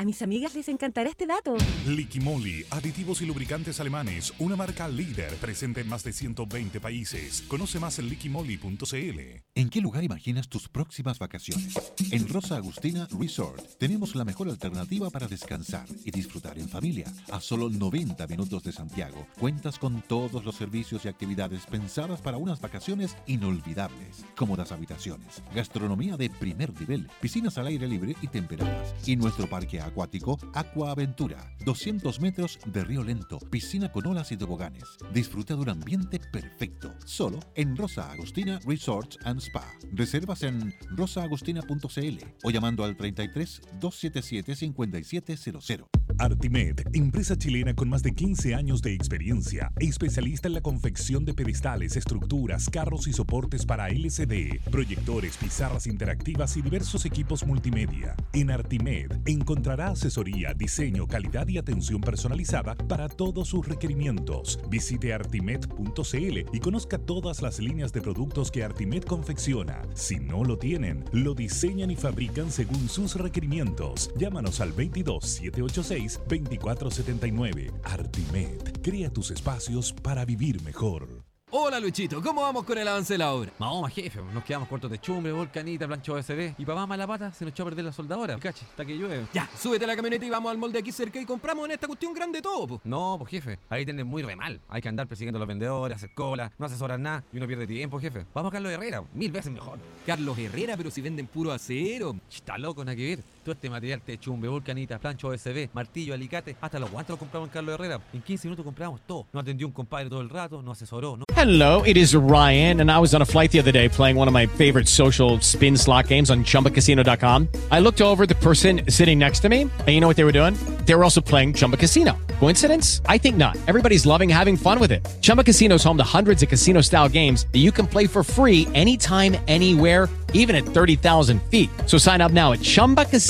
[0.00, 1.54] A mis amigas les encantará este dato.
[1.86, 7.42] Liquimoli, aditivos y lubricantes alemanes, una marca líder presente en más de 120 países.
[7.42, 9.20] Conoce más en liquimoli.cl.
[9.54, 11.92] ¿En qué lugar imaginas tus próximas vacaciones?
[12.12, 17.12] En Rosa Agustina Resort tenemos la mejor alternativa para descansar y disfrutar en familia.
[17.30, 22.38] A solo 90 minutos de Santiago, cuentas con todos los servicios y actividades pensadas para
[22.38, 24.24] unas vacaciones inolvidables.
[24.34, 28.94] Cómodas habitaciones, gastronomía de primer nivel, piscinas al aire libre y temperadas.
[29.06, 34.36] Y nuestro parque acuático Aqua Aventura, 200 metros de río lento, piscina con olas y
[34.36, 34.84] toboganes.
[35.12, 39.64] Disfruta de un ambiente perfecto, solo en Rosa Agustina Resorts and Spa.
[39.92, 45.90] Reservas en rosaagustina.cl o llamando al 33 277 5700.
[46.20, 51.32] Artimed, empresa chilena con más de 15 años de experiencia, especialista en la confección de
[51.32, 58.14] pedestales, estructuras, carros y soportes para LCD, proyectores, pizarras interactivas y diversos equipos multimedia.
[58.34, 64.60] En Artimed encontrará asesoría, diseño, calidad y atención personalizada para todos sus requerimientos.
[64.68, 69.80] Visite artimed.cl y conozca todas las líneas de productos que Artimed confecciona.
[69.94, 74.10] Si no lo tienen, lo diseñan y fabrican según sus requerimientos.
[74.18, 77.70] Llámanos al 22 786 2479.
[77.84, 78.82] Artimed.
[78.82, 81.30] Crea tus espacios para vivir mejor.
[81.52, 83.50] Hola Luchito, ¿cómo vamos con el avance de la obra?
[83.58, 86.54] Vamos, jefe, nos quedamos cortos de chumbre, volcanita, plancho OSB.
[86.56, 88.38] Y papá mala pata se nos echó a perder la soldadora.
[88.38, 89.26] Cache, hasta que llueve.
[89.34, 91.88] Ya, súbete a la camioneta y vamos al molde aquí cerca y compramos en esta
[91.88, 92.80] cuestión grande todo, po.
[92.84, 94.60] No, pues jefe, ahí tienen muy re mal.
[94.68, 97.66] Hay que andar persiguiendo a los vendedores, hacer cola, no asesoran nada y uno pierde
[97.66, 98.26] tiempo, jefe.
[98.32, 99.80] Vamos a Carlos Herrera, mil veces mejor.
[100.06, 102.14] Carlos Herrera, pero si venden puro acero.
[102.30, 103.24] Está loco, nada que ver.
[103.42, 107.74] Todo este material de chumbe, volcanita, plancho OSB, martillo, alicate, hasta los guantes compramos Carlos
[107.74, 107.98] Herrera.
[108.12, 109.26] En 15 minutos compramos todo.
[109.32, 111.18] No atendió un compadre todo el rato, no asesoró.
[111.34, 114.28] Hello, it is Ryan, and I was on a flight the other day playing one
[114.28, 117.48] of my favorite social spin slot games on chumbacasino.com.
[117.70, 120.32] I looked over the person sitting next to me, and you know what they were
[120.32, 120.54] doing?
[120.84, 122.18] They were also playing Chumba Casino.
[122.40, 123.00] Coincidence?
[123.06, 123.56] I think not.
[123.68, 125.08] Everybody's loving having fun with it.
[125.22, 128.22] Chumba Casino is home to hundreds of casino style games that you can play for
[128.22, 131.70] free anytime, anywhere even at 30,000 feet.
[131.86, 133.29] So sign up now at ChumbaCasino.com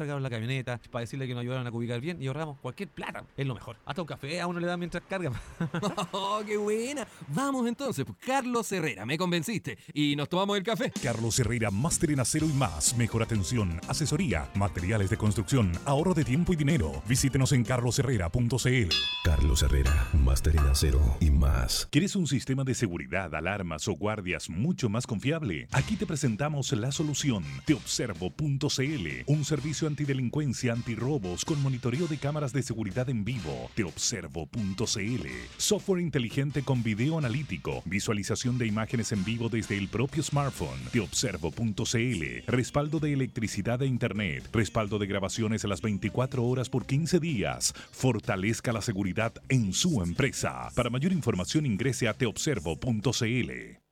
[0.00, 3.22] Cargaron la camioneta para decirle que nos ayudaron a ubicar bien y ahorramos cualquier plata.
[3.36, 3.76] Es lo mejor.
[3.84, 5.30] Hasta un café a uno le dan mientras carga.
[6.12, 7.06] ¡Oh, qué buena!
[7.28, 9.76] Vamos entonces, pues, Carlos Herrera, me convenciste.
[9.92, 10.90] Y nos tomamos el café.
[11.02, 12.96] Carlos Herrera, máster en acero y más.
[12.96, 17.02] Mejor atención, asesoría, materiales de construcción, ahorro de tiempo y dinero.
[17.06, 18.94] Visítenos en carlosherrera.cl.
[19.22, 21.88] Carlos Herrera, máster en acero y más.
[21.90, 25.68] ¿Quieres un sistema de seguridad, alarmas o guardias mucho más confiable?
[25.72, 27.44] Aquí te presentamos la solución.
[27.66, 33.70] Teobservo.cl, un servicio antidelincuencia, antirrobos con monitoreo de cámaras de seguridad en vivo.
[33.74, 35.26] Teobservo.cl,
[35.56, 40.80] software inteligente con video analítico, visualización de imágenes en vivo desde el propio smartphone.
[40.92, 47.20] Teobservo.cl, respaldo de electricidad e internet, respaldo de grabaciones a las 24 horas por 15
[47.20, 47.74] días.
[47.90, 50.70] Fortalezca la seguridad en su empresa.
[50.74, 53.89] Para mayor información ingrese a teobservo.cl.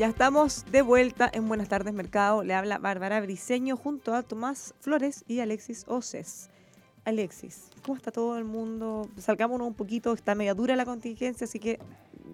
[0.00, 2.42] Ya estamos de vuelta en Buenas tardes Mercado.
[2.42, 6.48] Le habla Bárbara Briseño junto a Tomás Flores y Alexis Oces.
[7.04, 9.10] Alexis, ¿cómo está todo el mundo?
[9.18, 11.78] Salgámonos un poquito, está media dura la contingencia, así que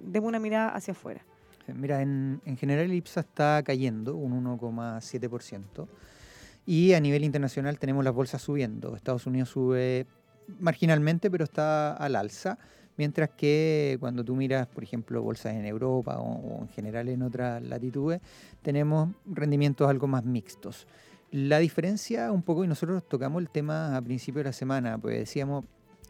[0.04, 1.24] demos una mirada hacia afuera.
[1.66, 5.88] Eh, Mira, en, en general el IPSA está cayendo un 1,7%.
[6.66, 8.94] Y a nivel internacional tenemos las bolsas subiendo.
[8.94, 10.06] Estados Unidos sube
[10.60, 12.58] marginalmente, pero está al alza.
[12.96, 17.22] Mientras que cuando tú miras, por ejemplo, bolsas en Europa o, o en general en
[17.22, 18.20] otras latitudes,
[18.62, 20.86] tenemos rendimientos algo más mixtos.
[21.30, 25.18] La diferencia un poco, y nosotros tocamos el tema a principio de la semana, pues
[25.18, 25.64] decíamos,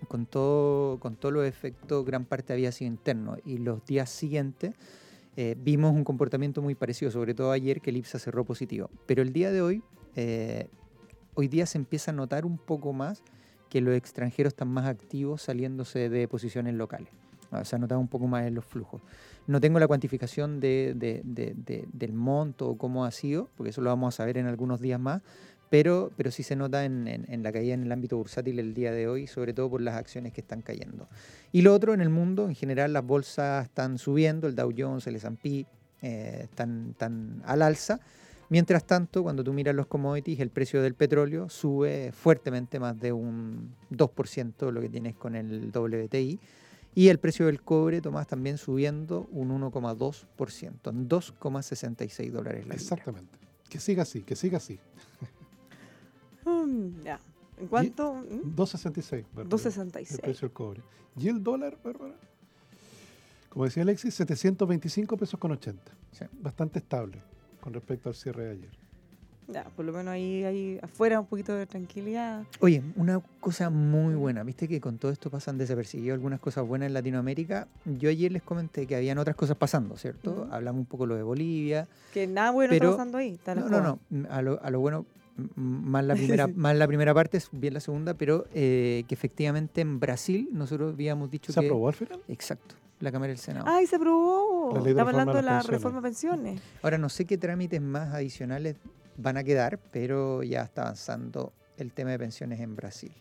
[0.09, 3.37] con todo, con todos los efectos, gran parte había sido interno.
[3.45, 4.75] Y los días siguientes
[5.37, 8.91] eh, vimos un comportamiento muy parecido, sobre todo ayer que el IPSA cerró positivo.
[9.07, 9.83] Pero el día de hoy,
[10.15, 10.69] eh,
[11.35, 13.23] hoy día se empieza a notar un poco más
[13.69, 17.09] que los extranjeros están más activos saliéndose de posiciones locales.
[17.51, 19.03] Ah, Se ha notado un poco más en los flujos.
[19.47, 23.81] No tengo la cuantificación de- de- de- del monto o cómo ha sido, porque eso
[23.81, 25.23] lo vamos a saber en algunos días más,
[25.71, 28.73] pero, pero sí se nota en, en- en la caída en el ámbito bursátil el
[28.75, 31.09] día de hoy, sobre todo por las acciones que están cayendo.
[31.53, 35.07] Y lo otro, en el mundo, en general, las bolsas están subiendo, el Dow Jones,
[35.07, 35.67] el S&P,
[36.03, 38.01] eh, están, están al alza.
[38.49, 43.13] Mientras tanto, cuando tú miras los commodities, el precio del petróleo sube fuertemente más de
[43.13, 46.39] un 2% lo que tienes con el WTI.
[46.95, 52.77] Y el precio del cobre, Tomás, también subiendo un 1,2%, en 2,66 dólares la libra.
[52.77, 53.39] Exactamente.
[53.69, 54.79] Que siga así, que siga así.
[56.49, 57.19] Mm, ya.
[57.59, 58.15] ¿En cuánto?
[58.15, 58.55] ¿Mm?
[58.55, 59.25] 2.66.
[59.35, 60.13] Bárbara, 2.66.
[60.13, 60.81] El precio del cobre.
[61.17, 62.15] ¿Y el dólar, Bárbara?
[63.49, 65.83] Como decía Alexis, 725 pesos con 80.
[66.41, 67.21] Bastante estable
[67.67, 68.69] con respecto al cierre de ayer.
[69.49, 72.45] Ya, por lo menos ahí, ahí afuera un poquito de tranquilidad.
[72.61, 76.87] Oye, una cosa muy buena, viste que con todo esto pasan desapercibidas algunas cosas buenas
[76.87, 77.67] en Latinoamérica.
[77.85, 80.47] Yo ayer les comenté que habían otras cosas pasando, ¿cierto?
[80.53, 81.89] Hablamos un poco lo de Bolivia.
[82.15, 83.33] Que nada bueno pero- está pasando ahí.
[83.35, 85.05] Está No, no, no, a lo, a lo bueno,
[85.55, 89.81] más la primera, más la primera parte, es bien la segunda, pero eh, que efectivamente
[89.81, 91.67] en Brasil nosotros habíamos dicho ¿Se que...
[91.67, 92.21] aprobó al final?
[92.29, 93.67] Exacto, la Cámara del Senado.
[93.69, 94.73] Ay, se aprobó.
[94.75, 95.67] Reforma hablando de la pensiones.
[95.67, 96.63] reforma de pensiones.
[96.83, 98.77] Ahora no sé qué trámites más adicionales
[99.17, 103.13] van a quedar, pero ya está avanzando el tema de pensiones en Brasil.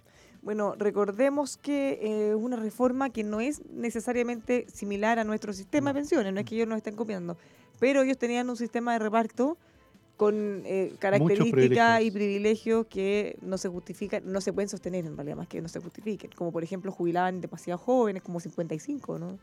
[0.42, 5.90] Bueno, recordemos que eh, es una reforma que no es necesariamente similar a nuestro sistema
[5.90, 7.36] de pensiones, no es que ellos nos estén copiando,
[7.80, 9.58] pero ellos tenían un sistema de reparto
[10.18, 12.86] con eh, características y privilegios.
[12.88, 16.32] que no se justifican, no se pueden sostener en realidad, más que no se justifiquen,
[16.36, 19.38] como por ejemplo jubilaban demasiado jóvenes, como 55, ¿no?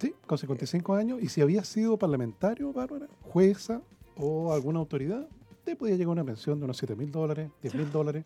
[0.00, 1.22] Sí, con 55 años.
[1.22, 3.82] Y si había sido parlamentario, Bárbara, jueza
[4.16, 5.28] o alguna autoridad,
[5.64, 8.24] te podía llegar una pensión de unos 7 mil dólares, 10 mil dólares.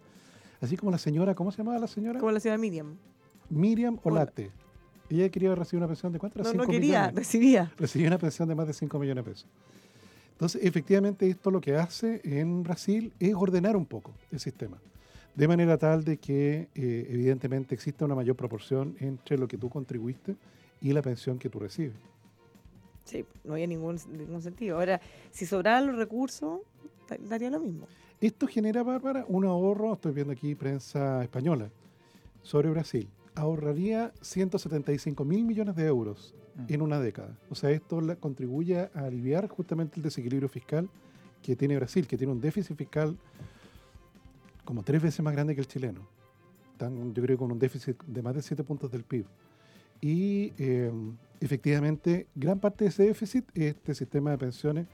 [0.60, 2.18] Así como la señora, ¿cómo se llamaba la señora?
[2.18, 2.96] Como la señora Miriam.
[3.50, 4.50] Miriam Olate.
[5.08, 6.38] Ella quería recibir una pensión de cuánto?
[6.38, 7.14] No, no 5 quería, millones.
[7.14, 7.72] recibía.
[7.76, 9.48] Recibía una pensión de más de 5 millones de pesos.
[10.36, 14.76] Entonces, efectivamente, esto lo que hace en Brasil es ordenar un poco el sistema.
[15.34, 19.70] De manera tal de que, eh, evidentemente, exista una mayor proporción entre lo que tú
[19.70, 20.36] contribuiste
[20.82, 21.96] y la pensión que tú recibes.
[23.04, 24.76] Sí, no había ningún, ningún sentido.
[24.78, 26.60] Ahora, si sobraran los recursos,
[27.08, 27.86] da- daría lo mismo.
[28.20, 31.70] Esto genera, Bárbara, un ahorro, estoy viendo aquí prensa española,
[32.42, 33.08] sobre Brasil.
[33.34, 36.34] Ahorraría 175 mil millones de euros
[36.68, 37.36] en una década.
[37.50, 40.88] O sea, esto la- contribuye a aliviar justamente el desequilibrio fiscal
[41.42, 43.16] que tiene Brasil, que tiene un déficit fiscal
[44.64, 46.00] como tres veces más grande que el chileno.
[46.76, 49.24] Tan, yo creo con un déficit de más de 7 puntos del PIB.
[50.00, 50.90] Y eh,
[51.40, 54.86] efectivamente, gran parte de ese déficit es este sistema de pensiones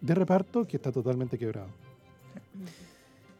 [0.00, 1.68] de reparto que está totalmente quebrado.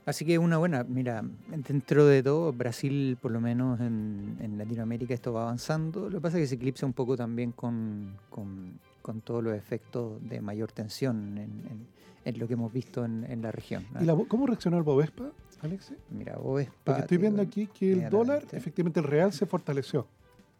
[0.09, 5.13] Así que una buena, mira, dentro de todo, Brasil, por lo menos en, en Latinoamérica,
[5.13, 6.09] esto va avanzando.
[6.09, 9.55] Lo que pasa es que se eclipsa un poco también con, con- con todos los
[9.55, 11.87] efectos de mayor tensión en, en-
[12.25, 13.87] en lo que hemos visto en, la región.
[13.93, 14.03] ¿no?
[14.03, 15.97] ¿Y la, cómo reaccionó el Bovespa, Alexis?
[16.11, 20.07] Mira, Bovespa, Porque estoy viendo aquí que el dólar, efectivamente, el real se fortaleció.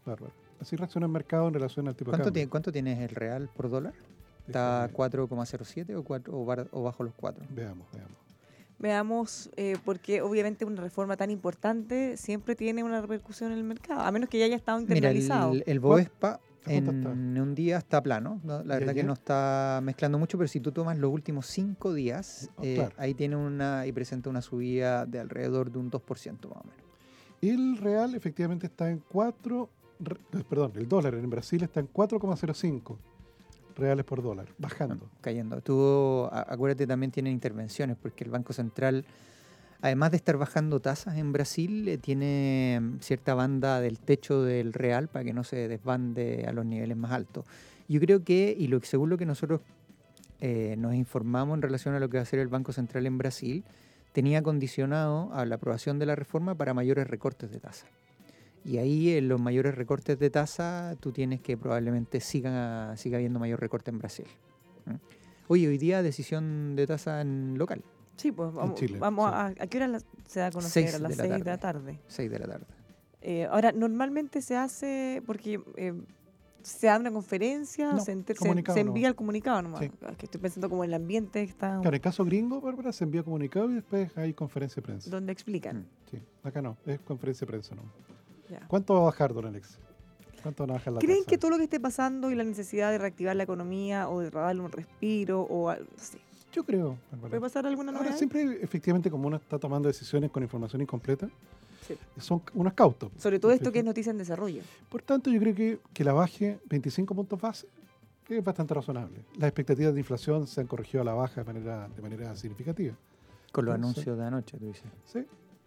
[0.05, 0.31] Bárbaro.
[0.59, 2.33] Así reacciona el mercado en relación al tipo de ¿Cuánto, cambio.
[2.33, 3.93] tiene, ¿Cuánto tienes el real por dólar?
[4.47, 7.45] ¿Está a 4,07 o, o, bar- o bajo los 4?
[7.49, 8.17] Veamos, veamos.
[8.79, 14.01] Veamos, eh, porque obviamente una reforma tan importante siempre tiene una repercusión en el mercado,
[14.01, 15.51] a menos que ya haya estado Mira, internalizado.
[15.53, 17.41] el, el Bovespa ¿A cuánto en está?
[17.43, 18.39] un día está plano.
[18.43, 18.63] ¿no?
[18.63, 21.93] La ¿Y verdad que no está mezclando mucho, pero si tú tomas los últimos cinco
[21.93, 22.91] días, Ah, eh, claro.
[22.97, 26.83] ahí tiene una y presenta una subida de alrededor de un 2% más o menos.
[27.41, 31.87] El real efectivamente está en 4, re- eh, perdón, el dólar en Brasil está en
[31.91, 32.97] 4,05
[33.79, 35.09] reales por dólar, bajando.
[35.21, 35.57] Cayendo.
[35.57, 39.05] Estuvo, a- acuérdate, también tienen intervenciones, porque el Banco Central,
[39.81, 44.73] además de estar bajando tasas en Brasil, eh, tiene mm, cierta banda del techo del
[44.73, 47.45] real para que no se desbande a los niveles más altos.
[47.87, 49.61] Yo creo que, y lo, según lo que nosotros
[50.41, 53.17] eh, nos informamos en relación a lo que va a hacer el Banco Central en
[53.17, 53.63] Brasil,
[54.11, 57.87] tenía condicionado a la aprobación de la reforma para mayores recortes de tasa.
[58.65, 63.39] Y ahí en los mayores recortes de tasa tú tienes que probablemente siga, siga habiendo
[63.39, 64.25] mayor recorte en Brasil.
[64.85, 64.95] ¿Mm?
[65.47, 67.83] Oye, hoy día decisión de tasa en local.
[68.17, 69.33] Sí, pues vamos, Chile, vamos sí.
[69.35, 70.83] a, ¿a qué hora la- se da a conocer?
[70.83, 71.81] Seis a las de la 6 de la tarde.
[71.93, 71.99] tarde.
[72.07, 72.65] 6 de la tarde.
[73.21, 75.93] Eh, ahora, normalmente se hace porque eh,
[76.61, 78.77] se da una conferencia, No, se, enter- se- nomás.
[78.77, 79.79] envía el comunicado nomás.
[79.79, 79.89] Sí.
[80.17, 83.05] Que estoy pensando como en el ambiente que está, Claro, en caso gringo, Bárbara, se
[83.05, 85.09] envía comunicado y después hay conferencia de prensa.
[85.09, 85.87] donde explican.
[86.11, 87.83] Sí, acá no, es conferencia de prensa no.
[88.49, 88.65] Ya.
[88.67, 89.77] ¿Cuánto va a bajar, don Alex?
[90.41, 91.29] ¿Cuánto van a bajar la ¿Creen tasa?
[91.29, 94.29] que todo lo que esté pasando y la necesidad de reactivar la economía o de
[94.29, 96.17] darle un respiro o al- no sé,
[96.51, 97.29] Yo creo, Bárbara.
[97.29, 98.17] ¿Puede pasar alguna Ahora, novedad?
[98.17, 101.29] siempre, efectivamente, como uno está tomando decisiones con información incompleta,
[101.87, 101.95] Sí.
[102.19, 103.11] son unos cautos.
[103.17, 104.61] Sobre todo esto que es noticia en desarrollo.
[104.89, 107.67] Por tanto, yo creo que, que la baje 25 puntos base
[108.27, 109.19] es bastante razonable.
[109.37, 112.95] Las expectativas de inflación se han corregido a la baja de manera, de manera significativa.
[113.51, 114.83] Con los Entonces, anuncios de anoche, tú dices.
[115.05, 115.19] Sí.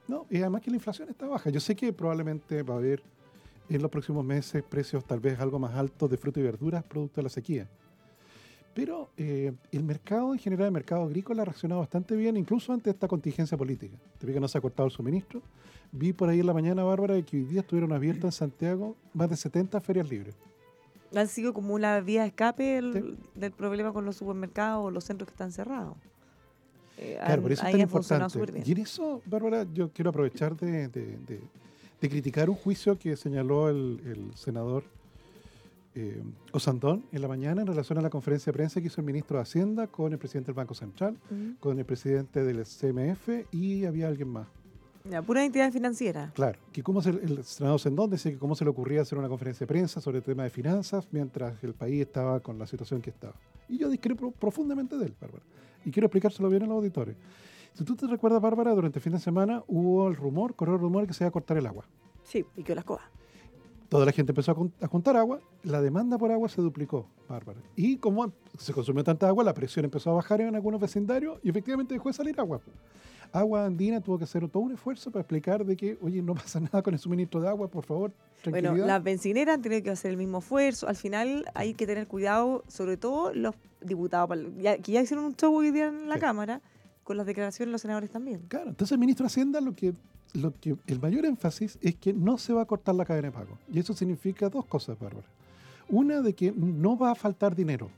[0.08, 1.50] No, y además que la inflación está baja.
[1.50, 3.02] Yo sé que probablemente va a haber
[3.68, 7.16] en los próximos meses precios tal vez algo más altos de frutas y verduras producto
[7.20, 7.68] de la sequía.
[8.74, 12.88] Pero eh, el mercado en general, el mercado agrícola ha reaccionado bastante bien, incluso ante
[12.90, 13.96] esta contingencia política.
[14.18, 15.42] Te vi que no se ha cortado el suministro.
[15.92, 19.28] Vi por ahí en la mañana, Bárbara, que hoy día estuvieron abiertas en Santiago más
[19.28, 20.34] de 70 ferias libres.
[21.14, 25.04] Han sido como una vía de escape el- del problema con los supermercados o los
[25.04, 25.96] centros que están cerrados.
[26.98, 28.62] Eh, Claro, por eso es tan importante.
[28.64, 31.40] Y en eso, Bárbara, yo quiero aprovechar de, de- de-
[32.00, 34.82] de criticar un juicio que señaló el, el senador
[35.94, 36.22] eh,
[36.52, 39.36] Osandón en la mañana en relación a la conferencia de prensa que hizo el ministro
[39.36, 41.54] de Hacienda con el presidente del Banco Central, Ujú.
[41.60, 44.48] con el presidente del CMF y había alguien más.
[45.08, 46.30] Ya, pura entidad financiera.
[46.34, 49.28] Claro, que cómo se, el senador Sendón decía que cómo se le ocurría hacer una
[49.28, 53.02] conferencia de prensa sobre el tema de finanzas mientras el país estaba con la situación
[53.02, 53.34] que estaba.
[53.68, 55.42] Y yo discrepo profundamente de él, Bárbara.
[55.84, 57.16] Y quiero explicárselo bien a los auditores.
[57.74, 60.80] Si tú te recuerdas, Bárbara, durante el fin de semana hubo el rumor, corrió el
[60.80, 61.86] rumor que se iba a cortar el agua.
[62.22, 63.06] Sí, y que las cosas.
[63.88, 67.60] Toda la gente empezó a juntar agua, la demanda por agua se duplicó, Bárbara.
[67.76, 71.50] Y como se consumió tanta agua, la presión empezó a bajar en algunos vecindarios y
[71.50, 72.60] efectivamente dejó de salir agua.
[73.32, 76.60] Agua Andina tuvo que hacer todo un esfuerzo para explicar de que, oye, no pasa
[76.60, 78.12] nada con el suministro de agua, por favor.
[78.44, 80.88] Bueno, las bencineras han tenido que hacer el mismo esfuerzo.
[80.88, 84.36] Al final hay que tener cuidado, sobre todo los diputados,
[84.82, 86.20] que ya hicieron un show hoy día en la Sí.
[86.20, 86.60] Cámara,
[87.04, 88.40] con las declaraciones de los senadores también.
[88.48, 89.94] Claro, entonces el ministro de Hacienda lo que,
[90.34, 93.32] lo que el mayor énfasis es que no se va a cortar la cadena de
[93.32, 93.56] pago.
[93.72, 95.26] Y eso significa dos cosas, Bárbara.
[95.88, 97.88] Una de que no va a faltar dinero.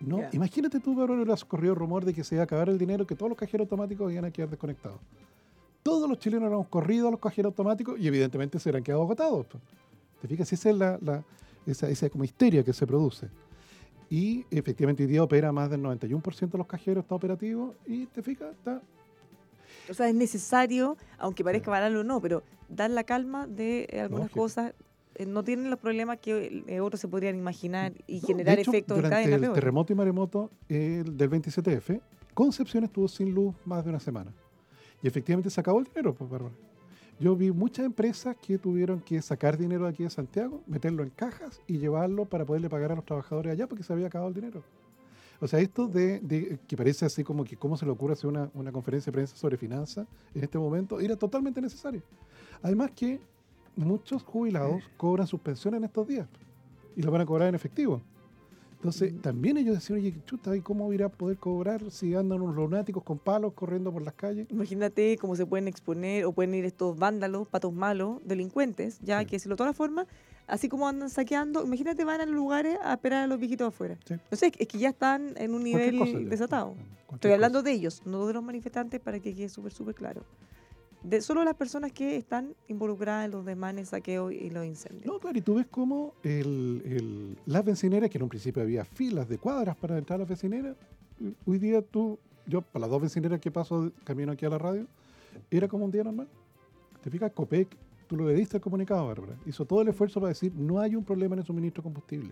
[0.00, 0.30] No, Ya.
[0.32, 3.14] Imagínate tú, Bárbara, hubiera corrido rumor de que se iba a acabar el dinero, que
[3.14, 4.98] todos los cajeros automáticos iban a quedar desconectados.
[5.82, 9.46] Todos los chilenos habíamos corrido a los cajeros automáticos y evidentemente se hubieran quedado agotados.
[9.46, 9.62] pues.
[10.22, 10.52] ¿Te fijas?
[10.52, 11.22] Esa es la, la-
[11.66, 13.28] esa, esa como histeria que se produce.
[14.10, 18.22] Y efectivamente hoy día opera más del 91% de los cajeros, está operativo y te
[18.22, 18.82] fijas, está
[19.88, 24.24] O sea, es necesario, aunque parezca banal o no, pero dar la calma de algunas
[24.26, 24.40] Lógico.
[24.40, 24.74] cosas.
[25.16, 28.62] Eh, no tienen los problemas que eh, otros se podrían imaginar y No, generar de
[28.62, 29.54] hecho, efectos en durante cadena el peor.
[29.54, 32.00] terremoto y maremoto eh, del 27F,
[32.34, 34.32] Concepción estuvo sin luz más de una semana.
[35.02, 36.54] Y efectivamente se acabó el dinero, pues, Bárbara.
[37.20, 41.10] Yo vi muchas empresas que tuvieron que sacar dinero de aquí de Santiago, meterlo en
[41.10, 44.34] cajas y llevarlo para poderle pagar a los trabajadores allá porque se había acabado el
[44.34, 44.64] dinero.
[45.40, 48.26] O sea, esto de, de- que parece así como que cómo se le ocurre hacer
[48.30, 52.02] una, una conferencia de prensa sobre finanzas en este momento, era totalmente necesario.
[52.62, 53.20] Además que
[53.76, 56.28] muchos jubilados cobran sus pensiones en estos días
[56.96, 58.02] y lo van a cobrar en efectivo.
[58.76, 62.54] Entonces, también ellos decían, oye, chuta, ¿y cómo irá a poder cobrar si andan unos
[62.54, 64.46] lunáticos con palos corriendo por las calles?
[64.50, 69.38] Imagínate cómo se pueden exponer o pueden ir estos vándalos, patos malos, delincuentes, ya que
[69.38, 70.06] si lo todas las formas,
[70.46, 73.96] así como andan saqueando, imagínate van a los lugares a esperar a los viejitos afuera.
[74.30, 76.74] No sé, es que ya están en un nivel cosa desatado.
[77.10, 80.24] Estoy hablando de ellos, no de los manifestantes, para que quede súper, súper claro.
[81.04, 85.04] De solo las personas que están involucradas en los desmanes, saqueos y los incendios.
[85.06, 88.84] No, claro, y tú ves cómo el, el- las bencineras, que en un principio había
[88.86, 90.74] filas de cuadras para entrar a las bencineras,
[91.46, 94.86] hoy día tú, yo, para las dos bencineras que paso camino aquí a la radio,
[95.50, 96.26] era como un día normal.
[97.02, 97.68] Te fijas, COPEC,
[98.06, 100.96] tú lo le diste el comunicado, Bárbara, hizo todo el esfuerzo para decir, no hay
[100.96, 102.30] un problema en el suministro de combustible.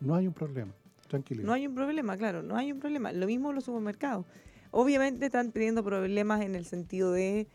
[0.00, 0.72] No hay un problema.
[1.08, 1.46] Tranquilidad.
[1.46, 3.12] No hay un problema, claro, no hay un problema.
[3.12, 4.24] Lo mismo en los supermercados.
[4.70, 7.46] Obviamente están teniendo problemas en el sentido de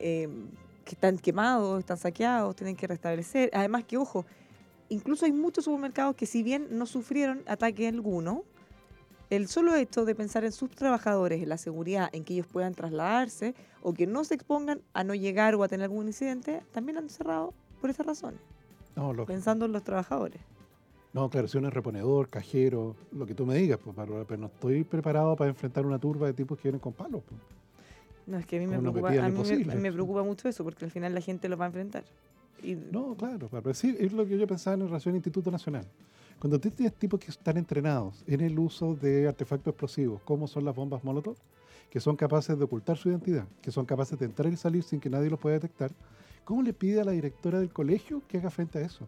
[0.00, 0.28] eh,
[0.84, 3.50] que están quemados, están saqueados, tienen que restablecer.
[3.52, 4.24] Además que, ojo,
[4.88, 8.44] incluso hay muchos supermercados que si bien no sufrieron ataque alguno,
[9.30, 12.74] el solo hecho de pensar en sus trabajadores, en la seguridad, en que ellos puedan
[12.74, 16.98] trasladarse o que no se expongan a no llegar o a tener algún incidente, también
[16.98, 18.40] han cerrado por esas razones,
[18.96, 19.26] No, lógico.
[19.26, 20.40] pensando en los trabajadores.
[21.12, 24.40] No, claro, si uno es reponedor, cajero, lo que tú me digas, pues, Bárbara, pero
[24.40, 27.22] no estoy preparado para enfrentar una turba de tipos que vienen con palos.
[27.28, 27.40] pues.
[28.26, 29.74] No, es que a mí me, preocupa, metía a lo mí me- imposible.
[29.76, 32.04] me, preocupa mucho eso, porque al final la gente lo va a enfrentar.
[32.62, 35.86] Y No, claro, sí, es lo que yo pensaba en relación al Instituto Nacional.
[36.38, 40.64] Cuando tú tienes tipos que están entrenados en el uso de artefactos explosivos, como son
[40.64, 41.36] las bombas Molotov,
[41.90, 45.00] que son capaces de ocultar su identidad, que son capaces de entrar y salir sin
[45.00, 45.90] que nadie los pueda detectar,
[46.44, 49.06] ¿cómo le pide a la directora del colegio que haga frente a eso?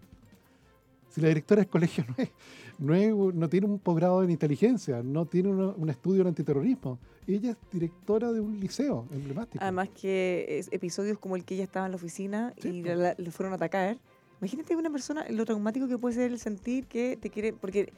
[1.12, 2.30] Si la directora del colegio no, es,
[2.78, 6.98] no, es- no tiene un posgrado en inteligencia, no tiene uno- un estudio en antiterrorismo,
[7.26, 9.62] ella es directora de un liceo emblemático.
[9.62, 13.30] además que es- episodios como el que ella estaba en la oficina y la- le
[13.30, 13.98] fueron a atacar.
[14.40, 17.92] Imagínate una persona, lo traumático que puede ser el sentir que te quiere, porque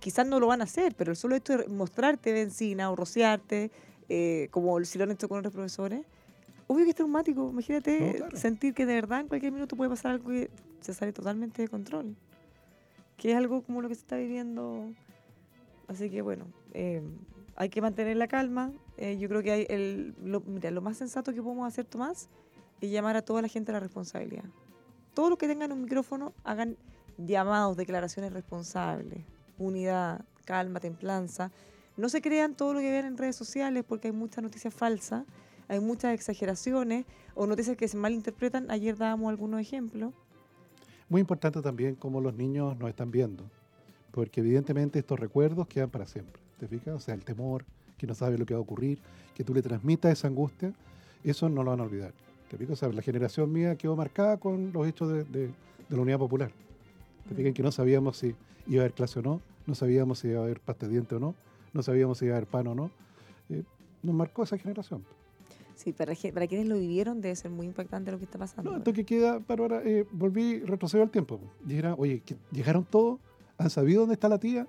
[0.00, 3.70] quizás no lo van a hacer, pero el solo hecho de mostrarte benzina o rociarte,
[4.10, 6.02] eh, como si lo han hecho con otros profesores,
[6.66, 7.48] obvio que es traumático.
[7.50, 8.36] Imagínate No, claro.
[8.36, 10.50] sentir que de verdad en cualquier minuto puede pasar algo que
[10.80, 12.14] se sale totalmente de control.
[13.18, 14.90] Que es algo como lo que se está viviendo.
[15.88, 17.02] Así que bueno, eh,
[17.56, 18.72] hay que mantener la calma.
[18.96, 22.30] Eh, yo creo que hay el, lo, mira, lo más sensato que podemos hacer, Tomás,
[22.80, 24.44] es llamar a toda la gente a la responsabilidad.
[25.12, 26.76] Todos los que tengan un micrófono hagan
[27.18, 29.24] llamados, declaraciones responsables,
[29.58, 31.50] unidad, calma, templanza.
[31.96, 35.24] No se crean todo lo que ven en redes sociales porque hay muchas noticias falsas,
[35.66, 37.04] hay muchas exageraciones
[37.34, 38.70] o noticias que se malinterpretan.
[38.70, 40.14] Ayer dábamos algunos ejemplos.
[41.08, 43.44] Muy importante también cómo los niños nos están viendo,
[44.12, 46.40] porque evidentemente estos recuerdos quedan para siempre.
[46.58, 46.94] ¿Te fijas?
[46.94, 47.64] O sea, el temor,
[47.96, 48.98] que no sabe lo que va a ocurrir,
[49.34, 50.72] que tú le transmitas esa angustia,
[51.24, 52.12] eso no lo van a olvidar.
[52.50, 52.72] ¿Te fijas?
[52.72, 55.46] O sea, la generación mía quedó marcada con los hechos de, de-
[55.88, 56.50] de la Unidad Popular.
[57.28, 57.54] ¿Te fijas?
[57.54, 58.34] Que no sabíamos si
[58.66, 61.14] iba a haber clase o no, no sabíamos si iba a haber pasta de diente
[61.14, 61.34] o no,
[61.72, 62.90] no sabíamos si iba a haber pan o no.
[63.48, 63.62] Eh,
[64.02, 65.04] nos marcó esa generación.
[65.78, 68.68] Sí, para, para quienes lo vivieron debe ser muy impactante lo que está pasando.
[68.72, 71.38] No, esto que queda, Bárbara, eh, volví, retrocedo al tiempo.
[71.38, 71.46] po.
[71.68, 72.20] Y era, oye,
[72.50, 73.20] llegaron todos,
[73.58, 74.66] han sabido dónde está la tía,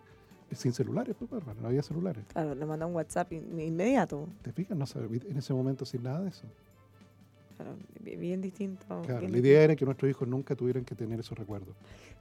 [0.52, 2.24] Eh, sin celulares, pues, Bárbara, no había celulares.
[2.32, 4.28] Claro, nos manda un WhatsApp in- inmediato.
[4.44, 4.76] ¿Te fijas?
[4.78, 6.46] No sabía, en ese momento sin nada de eso.
[7.58, 8.86] Claro, bi- bien distinto.
[9.06, 11.76] Claro, bien la idea era que nuestros hijos nunca tuvieran que tener esos recuerdos.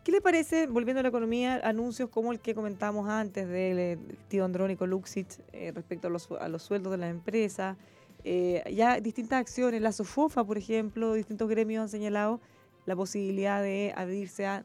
[0.04, 3.98] ¿Qué le parece, volviendo a la economía, anuncios como el que comentábamos antes del eh,
[4.28, 7.76] tío Andrónico Luxich eh, respecto a los, a los sueldos de la empresa?
[8.24, 12.40] Eh, ya distintas acciones, la SOFOFA, por ejemplo, distintos gremios han señalado
[12.86, 14.64] la posibilidad de abrirse a,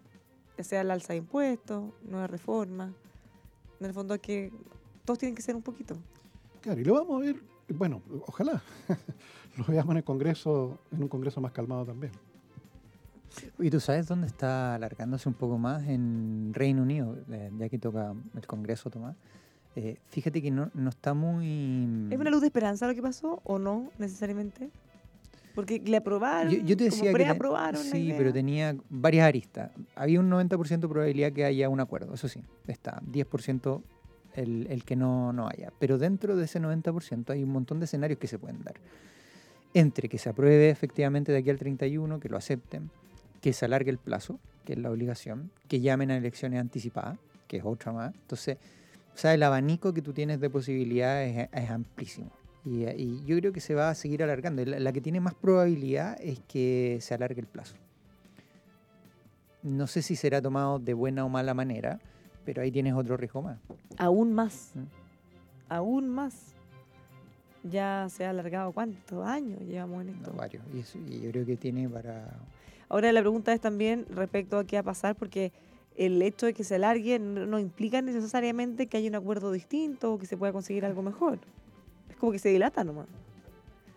[0.58, 2.94] ya sea el alza de impuestos, nueva reforma.
[3.80, 4.52] En el fondo, es que
[5.06, 5.98] todos tienen que ser un poquito.
[6.62, 7.36] Claro, y lo vamos a ver,
[7.70, 8.62] bueno, ojalá
[9.58, 12.12] lo veamos en el Congreso, en un Congreso más calmado también.
[13.60, 15.84] ¿Y tú sabes dónde está alargándose un poco más?
[15.88, 19.16] En Reino Unido, eh, ya que toca el Congreso, Tomás.
[19.76, 22.08] Eh, fíjate que no, no está muy...
[22.12, 24.70] ¿Es una luz de esperanza lo que pasó o no necesariamente?
[25.56, 27.78] Porque le aprobaron, Yo, yo te como decía que...
[27.78, 28.18] sí, idea.
[28.18, 29.72] pero tenía varias aristas.
[29.96, 33.02] Había un 90% de probabilidad que haya un acuerdo, eso sí, está.
[33.12, 33.82] 10%
[34.36, 35.72] el, el que no, no haya.
[35.80, 38.76] Pero dentro de ese 90% hay un montón de escenarios que se pueden dar.
[39.76, 42.90] Entre que se apruebe efectivamente de aquí al 31, que lo acepten,
[43.42, 47.18] que se alargue el plazo, que es la obligación, que llamen a elecciones anticipadas,
[47.48, 48.14] que es otra más.
[48.16, 48.58] Entonces,
[49.14, 52.32] o sea, el abanico que tú tienes de posibilidades es, es amplísimo.
[52.66, 54.64] Y, y yo creo que se va a seguir alargando.
[54.66, 57.76] La que tiene más probabilidad es que se alargue el plazo.
[59.62, 62.00] No sé si será tomado de buena o mala manera,
[62.46, 63.60] pero ahí tienes otro riesgo más.
[63.98, 64.72] Aún más.
[64.76, 64.82] Mm.
[65.70, 66.54] Aún más.
[67.64, 70.32] Ya se ha alargado cuántos años llevamos en esto.
[70.32, 70.64] No, varios.
[70.74, 72.30] Y, eso- y yo creo que tiene para...
[72.90, 75.52] Ahora la pregunta es también respecto a qué va a pasar, porque
[75.96, 80.14] el hecho de que se alargue no, no implica necesariamente que haya un acuerdo distinto
[80.14, 81.40] o que se pueda conseguir algo mejor.
[82.10, 83.08] Es como que se dilata nomás.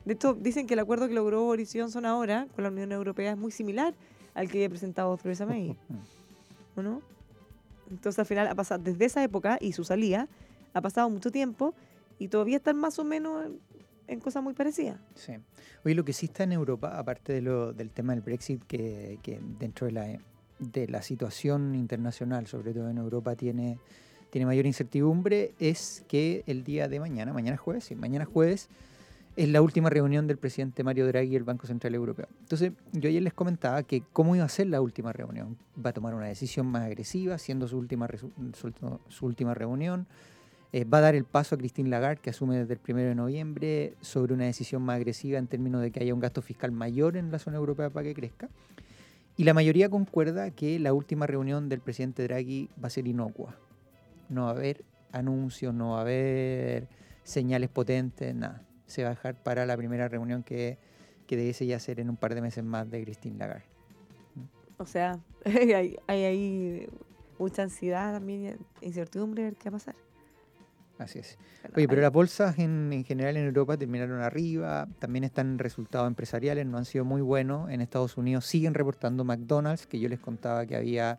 [0.04, 3.32] De hecho, dicen que el acuerdo que logró Boris Johnson ahora con la Unión Europea
[3.32, 3.94] es muy similar
[4.34, 5.76] al que había presentado Theresa May.
[6.76, 7.02] ¿O no?
[7.90, 10.28] Entonces al final ha pasado, desde esa época y su salida,
[10.74, 11.74] ha pasado mucho tiempo
[12.18, 13.50] y todavía están más o menos
[14.06, 15.00] en, cosas muy parecidas.
[15.14, 15.32] Sí.
[15.84, 19.18] Oye, lo que sí está en Europa, aparte de lo, del tema del Brexit, que,
[19.22, 20.18] que dentro de la,
[20.58, 23.78] de la situación internacional, sobre todo en Europa, tiene,
[24.30, 28.68] tiene mayor incertidumbre, es que el día de mañana, mañana jueves, sí, mañana jueves,
[29.36, 32.26] es la última reunión del presidente Mario Draghi y el Banco Central Europeo.
[32.40, 35.58] Entonces, yo ayer les comentaba que cómo iba a ser la última reunión.
[35.84, 38.08] Va a tomar una decisión más agresiva, siendo su última,
[38.54, 38.72] su,
[39.08, 40.06] su última reunión.
[40.72, 43.14] Eh, va a dar el paso a Christine Lagarde, que asume desde el 1 de
[43.14, 47.16] noviembre, sobre una decisión más agresiva en términos de que haya un gasto fiscal mayor
[47.16, 48.48] en la zona europea para que crezca.
[49.36, 53.54] Y la mayoría concuerda que la última reunión del presidente Draghi va a ser inocua.
[54.28, 56.88] No va a haber anuncios, no va a haber
[57.22, 58.62] señales potentes, nada.
[58.86, 60.78] Se va a dejar para la primera reunión que,
[61.26, 63.64] que debiese ya ser en un par de meses más de Christine Lagarde.
[64.78, 66.88] O sea, hay, hay
[67.38, 70.05] mucha ansiedad también, incertidumbre de qué va a pasar.
[70.98, 71.36] Así es.
[71.62, 76.08] Bueno, Oye, pero las bolsas en, en general en Europa terminaron arriba, también están resultados
[76.08, 77.70] empresariales, no han sido muy buenos.
[77.70, 81.18] En Estados Unidos siguen reportando McDonald's, que yo les contaba que había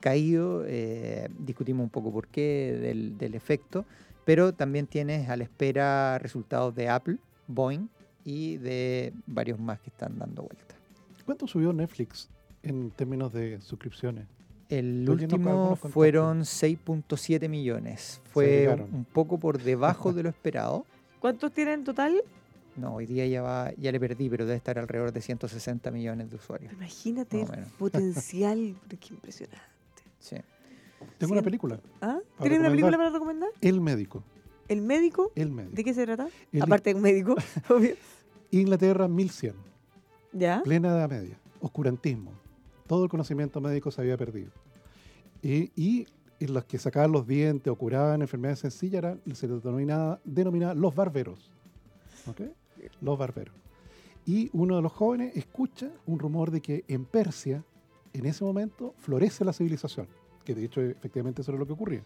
[0.00, 3.86] caído, eh, discutimos un poco por qué, del, del efecto,
[4.24, 7.88] pero también tienes a la espera resultados de Apple, Boeing
[8.24, 10.74] y de varios más que están dando vuelta.
[11.24, 12.28] ¿Cuánto subió Netflix
[12.62, 14.26] en términos de suscripciones?
[14.68, 20.84] El último fueron 6.7 millones, fue un poco por debajo de lo esperado.
[21.20, 22.22] ¿Cuántos tienen en total?
[22.76, 26.28] No, hoy día ya va, ya le perdí, pero debe estar alrededor de 160 millones
[26.30, 26.72] de usuarios.
[26.74, 27.48] Imagínate el
[27.78, 29.58] potencial, pero qué impresionante.
[30.18, 30.36] Sí.
[31.18, 31.80] Tengo una película.
[32.02, 32.18] ¿Ah?
[32.40, 33.48] ¿Tienes una película para recomendar?
[33.60, 34.22] El médico.
[34.68, 35.30] ¿El médico?
[35.36, 35.74] El médico.
[35.76, 36.28] ¿De qué se trata?
[36.52, 37.36] El- Aparte de un médico,
[37.70, 37.94] obvio.
[38.50, 39.54] Inglaterra, 1100.
[40.32, 40.60] ¿Ya?
[40.62, 41.38] Plena Edad Media.
[41.60, 42.32] Oscurantismo.
[42.86, 44.50] Todo el conocimiento médico se había perdido.
[45.42, 46.06] Y,
[46.40, 50.94] los que sacaban los dientes o curaban enfermedades sencillas eran, se les denominaba, denominaba los
[50.94, 51.50] barberos.
[52.26, 52.42] ¿Ok?
[53.00, 53.54] Los barberos.
[54.26, 57.64] Y uno de los jóvenes escucha un rumor de que en Persia,
[58.12, 60.08] en ese momento, florece la civilización.
[60.44, 62.02] Que de hecho, efectivamente, eso era lo que ocurría.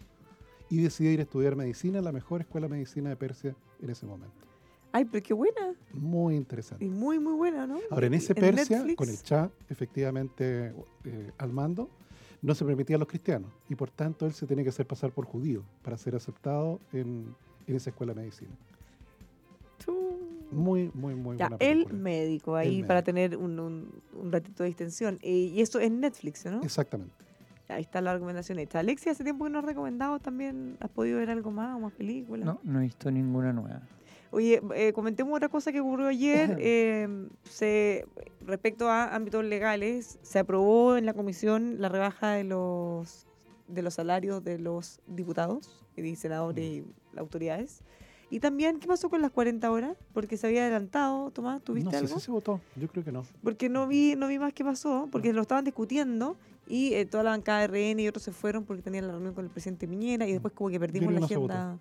[0.69, 3.89] Y decide ir a estudiar medicina en la mejor escuela de medicina de Persia en
[3.89, 4.50] ese momento.
[4.93, 5.73] Ay, pero qué buena.
[5.93, 6.83] Muy interesante.
[6.83, 7.79] Y muy, muy buena, ¿no?
[7.89, 10.73] Ahora, en ese Persia, con el Shah efectivamente
[11.05, 11.89] eh, al mando,
[12.41, 13.49] no se permitía a los cristianos.
[13.69, 17.33] Y por tanto, él se tenía que hacer pasar por judío para ser aceptado en,
[17.67, 18.51] en esa escuela de medicina.
[20.51, 21.97] Muy, muy, muy Ya, buena el película.
[21.99, 23.89] médico ahí El para tener un, un-
[24.21, 25.17] un ratito de distensión.
[25.23, 26.61] Y eso es Netflix, ¿no?
[26.61, 27.13] Exactamente.
[27.69, 28.79] Ahí está la recomendación hecha.
[28.79, 30.75] Alexia, hace tiempo que nos has recomendado también.
[30.81, 32.45] ¿Has podido ver algo más o más películas?
[32.45, 33.81] No, no he visto ninguna nueva.
[34.31, 36.57] Oye, eh, comentemos otra cosa que ocurrió ayer.
[36.59, 38.05] eh, se,
[38.41, 43.27] respecto a ámbitos legales, se aprobó en la comisión la rebaja de los
[43.67, 46.83] de los salarios de los diputados y senadores y
[47.15, 47.83] autoridades.
[48.29, 49.97] Y también, ¿qué pasó con las 40 horas?
[50.13, 52.19] Porque se había adelantado, Tomás, ¿tuviste No sé algo?
[52.19, 52.61] si se votó.
[52.77, 53.25] Yo creo que no.
[53.43, 57.23] Porque no vi, no vi más qué pasó, porque lo estaban discutiendo y eh, toda
[57.23, 59.85] la bancada de RN y otros se fueron porque tenían la reunión con el presidente
[59.85, 61.77] Piñera y después como que perdimos la no agenda.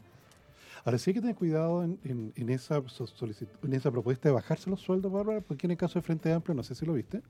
[0.85, 2.77] Ahora sí hay que tener cuidado en, en- en esa
[3.63, 6.55] en esa propuesta de bajarse los sueldos, Bárbara, porque en el caso de Frente Amplio,
[6.55, 7.23] no sé si lo viste,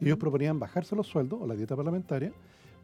[0.00, 2.32] ellos proponían bajarse los sueldos o la dieta parlamentaria,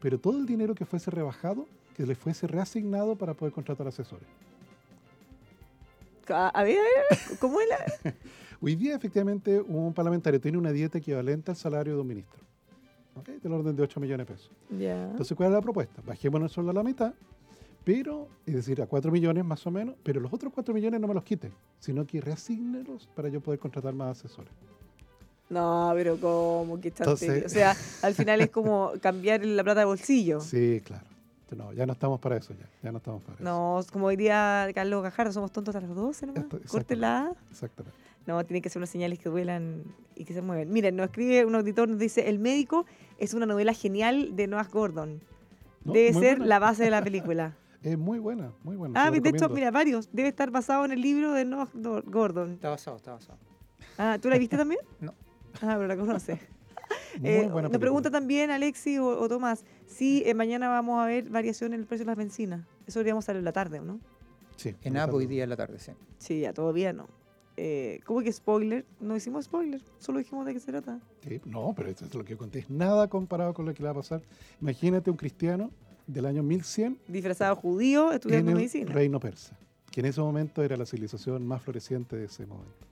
[0.01, 1.65] pero todo el dinero que fuese rebajado,
[1.95, 4.27] que le fuese reasignado para poder contratar asesores.
[6.29, 8.13] A, a ver, a ver, ¿cómo es la...?
[8.61, 12.41] Hoy día, efectivamente, un parlamentario tiene una dieta equivalente al salario de un ministro,
[13.15, 13.29] ¿ok?
[13.41, 14.51] del orden de 8 millones de pesos.
[14.77, 15.05] Ya.
[15.11, 16.01] Entonces, ¿cuál es la propuesta?
[16.05, 17.13] Bajemos el sueldo a la mitad,
[17.89, 21.07] pero, es decir, a 4 millones más o menos, pero los otros 4 millones no
[21.07, 24.51] me los quiten, sino que reasígnelos para yo poder contratar más asesores.
[25.49, 29.85] No, pero como que Entonces- O sea, al final es como cambiar la plata de
[29.87, 30.39] bolsillo.
[30.39, 31.03] Sí, claro.
[31.57, 32.69] No, ya no estamos para eso, ya.
[32.83, 33.43] Ya no estamos para eso.
[33.43, 36.45] No, como diría Carlos Gajardo, somos tontos hasta las 12 nomás.
[36.67, 37.33] Córtela.
[37.49, 37.97] Exactamente.
[38.27, 39.81] No, tiene que ser unas señales que duelan
[40.15, 40.71] y que se mueven.
[40.71, 42.85] Miren, nos escribe un auditor, nos dice, El médico
[43.17, 45.21] es una novela genial de Noah Gordon.
[45.83, 46.45] No, Debe ser buena.
[46.45, 47.55] la base de la película.
[47.81, 49.01] Es muy buena, muy buena.
[49.05, 50.09] ah, de hecho, mira, varios.
[50.11, 51.69] Debe estar basado en el libro de Noah
[52.05, 52.53] Gordon.
[52.53, 53.37] Está basado, está basado.
[53.97, 54.81] Ah, ¿tú la viste también?
[54.99, 55.13] No.
[55.61, 56.39] Ah, pero la conoces.
[57.19, 57.79] Muy Eh, película.
[57.79, 61.85] pregunta también Alexi o, o Tomás si eh, mañana vamos a ver variación en el
[61.85, 62.65] precio de las bencinas.
[62.85, 63.99] Eso deberíamos salir en la tarde, ¿o no?
[64.57, 64.75] Sí.
[64.83, 65.91] En app hoy día en la tarde, sí.
[66.17, 67.07] Sí, ya, todavía no.
[67.57, 68.85] Eh, ¿Cómo que spoiler?
[68.99, 70.99] No hicimos spoiler, solo dijimos de qué se trata.
[71.27, 72.59] Sí, no, pero esto es lo que conté.
[72.59, 74.21] Es nada comparado con lo que le va a pasar.
[74.61, 75.71] Imagínate un cristiano
[76.13, 78.91] del año 1100 Disfrazado judío estudiando en el medicina.
[78.91, 79.57] reino persa,
[79.91, 82.85] que en ese momento era la civilización más floreciente de ese momento.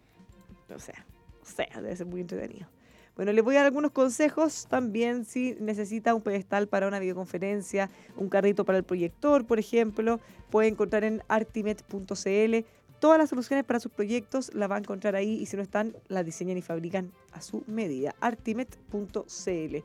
[0.74, 1.06] O sea,
[1.42, 2.68] o sea, debe ser muy entretenido.
[3.16, 7.90] Bueno, les voy a dar algunos consejos también si necesita un pedestal para una videoconferencia,
[8.16, 10.20] un carrito para el proyector, por ejemplo,
[10.52, 12.66] puede encontrar en artimet.cl.
[13.00, 15.96] Todas las soluciones para sus proyectos las va a encontrar ahí y si no están,
[16.10, 18.14] las diseñan y fabrican a su medida.
[18.22, 19.78] artimet.cl.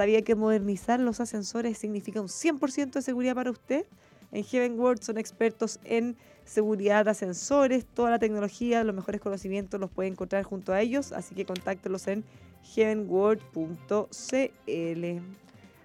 [0.00, 3.84] ¿Sabía que modernizar los ascensores significa un 100% de seguridad para usted?
[4.32, 9.78] En Heaven World son expertos en seguridad de ascensores, toda la tecnología, los mejores conocimientos
[9.78, 12.24] los puede encontrar junto a ellos, así que contáctelos en
[12.62, 14.00] heavenworld.cl.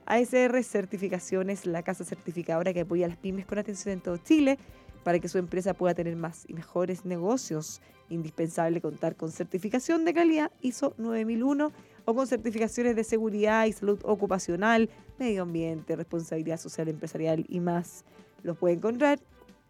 [0.05, 4.57] ASR Certificaciones, la casa certificadora que apoya a las pymes con atención en todo Chile
[5.03, 7.81] para que su empresa pueda tener más y mejores negocios.
[8.09, 11.73] Indispensable contar con certificación de calidad ISO 9001
[12.05, 14.89] o con certificaciones de seguridad y salud ocupacional,
[15.19, 18.05] medio ambiente, responsabilidad social empresarial y más.
[18.43, 19.19] Los puede encontrar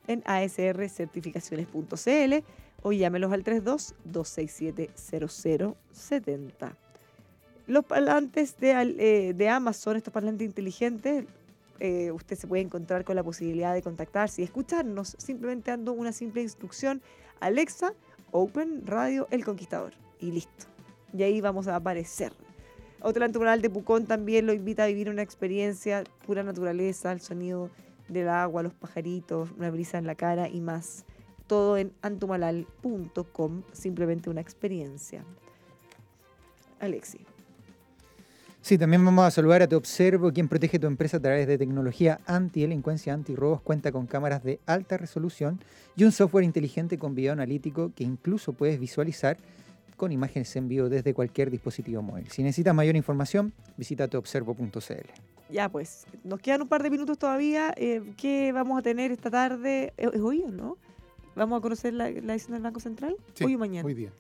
[0.08, 2.34] en asrcertificaciones.cl
[2.84, 6.78] o llámelos al 32 267 0070.
[7.68, 11.26] Los parlantes eh, de Amazon, estos parlantes inteligentes,
[11.80, 16.12] eh, usted se puede encontrar con la posibilidad de contactarse y escucharnos simplemente dando una
[16.12, 17.02] simple instrucción.
[17.40, 17.94] Alexa,
[18.32, 19.94] Open Radio El Conquistador.
[20.20, 20.75] Y listo.
[21.16, 22.34] Y ahí vamos a aparecer.
[23.02, 27.70] Otro Natural de Pucón también lo invita a vivir una experiencia pura naturaleza, el sonido
[28.10, 31.06] del agua, los pajaritos, una brisa en la cara y más.
[31.48, 35.24] Todo en antumalal.com, simplemente una experiencia.
[36.80, 37.20] Alexi.
[38.62, 41.60] Sí, también vamos a saludar a Te Observo, quien protege tu empresa a través de
[41.60, 45.60] tecnología anti-delincuencia, anti-robos, cuenta con cámaras de alta resolución
[45.96, 49.38] y un software inteligente con video analítico que incluso puedes visualizar
[49.96, 52.30] con imágenes en vivo desde cualquier dispositivo móvil.
[52.30, 55.10] Si necesitas mayor información, visita teobservo.cl.
[55.50, 57.74] Ya pues, nos quedan un par de minutos todavía.
[57.78, 59.94] Eh, ¿Qué vamos a tener esta tarde?
[59.98, 60.78] ¿Es es hoy o no?
[61.36, 63.16] ¿Vamos a conocer la, la decisión del Banco Central?
[63.34, 63.86] Sí, hoy o mañana.
[63.86, 64.12] Hoy día.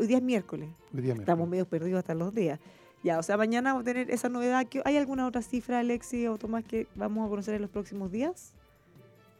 [0.00, 0.70] hoy día es miércoles.
[0.94, 2.58] Hoy día Estamos medio perdidos hasta los días.
[3.04, 4.66] Ya, o sea, mañana vamos a tener esa novedad.
[4.68, 8.10] ¿Qué- ¿Hay alguna otra cifra, Alexi o Tomás, que vamos a conocer en los próximos
[8.10, 8.54] días?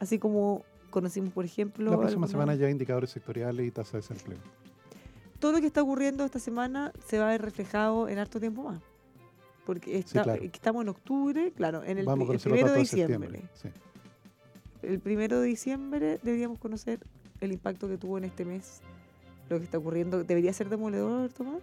[0.01, 1.90] Así como conocimos, por ejemplo...
[1.90, 4.38] La próxima alguna- semana ya indicadores sectoriales y tasa de desempleo.
[5.43, 8.62] Todo lo que está ocurriendo esta semana se va a ver reflejado en harto tiempo
[8.62, 8.80] más.
[9.66, 10.40] Porque está- claro.
[10.45, 13.43] estamos en octubre, claro, en el, Vamos primero de diciembre.
[13.55, 13.68] sí.
[14.82, 17.01] El primero de diciembre deberíamos conocer
[17.40, 18.82] el impacto que tuvo en este mes,
[19.49, 20.22] lo que está ocurriendo.
[20.22, 21.61] ¿Debería ser demoledor, Tomás?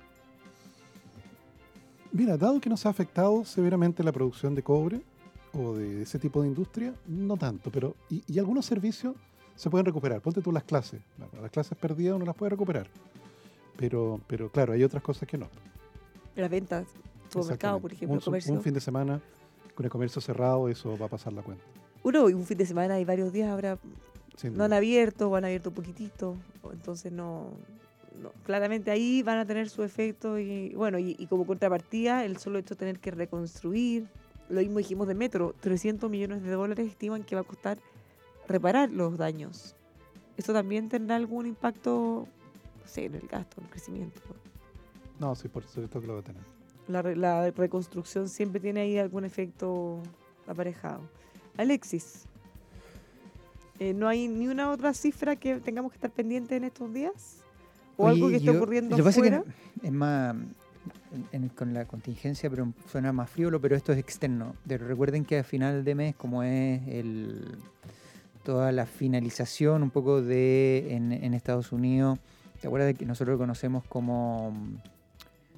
[2.11, 5.01] Mira, dado que nos ha afectado severamente la producción de cobre
[5.53, 9.15] o de ese tipo de industria, no tanto, pero y, y algunos servicios
[9.55, 10.19] se pueden recuperar.
[10.21, 10.99] Ponte tú las clases.
[11.41, 12.87] Las clases perdidas uno las puede recuperar.
[13.79, 15.47] Pero, pero claro, hay otras cosas que no.
[16.35, 16.85] Las ventas,
[17.29, 17.81] supermercado, Exactamente.
[17.81, 18.53] por ejemplo, un, su- comercio.
[18.53, 19.21] un fin de semana
[19.73, 21.63] con el comercio cerrado, eso va a pasar la cuenta.
[22.03, 23.77] Uno, un fin de semana y varios días habrá
[24.53, 26.35] no han abierto o han abierto poquitito.
[26.71, 27.51] Entonces no,
[28.21, 32.37] no- Claramente ahí van a tener su efecto y bueno, y, y como contrapartida el
[32.37, 34.07] solo hecho de tener que reconstruir,
[34.49, 37.77] lo mismo dijimos de Metro, 300 millones de dólares estiman que va a costar
[38.47, 39.75] reparar los daños.
[40.37, 42.27] ¿Eso también tendrá algún impacto,
[42.89, 44.19] sé, en el gasto, en el crecimiento?
[45.19, 46.41] No, sí, por supuesto que lo va a tener.
[46.87, 49.99] La, re- la reconstrucción siempre tiene ahí algún efecto
[50.47, 51.01] aparejado.
[51.57, 52.25] Alexis,
[53.79, 57.37] eh, ¿no hay ni una otra cifra que tengamos que estar pendientes en estos días?
[57.97, 59.43] ¿O algo que esté yo- ocurriendo Lo que es afuera?
[59.81, 60.35] que es más
[61.13, 64.55] en- en- con la contingencia, pero suena más frívolo, pero esto es externo.
[64.67, 67.57] Pero recuerden que a final de mes, como es el
[68.43, 72.17] toda la finalización un poco de en, en Estados Unidos,
[72.59, 74.53] ¿te acuerdas de que nosotros lo conocemos como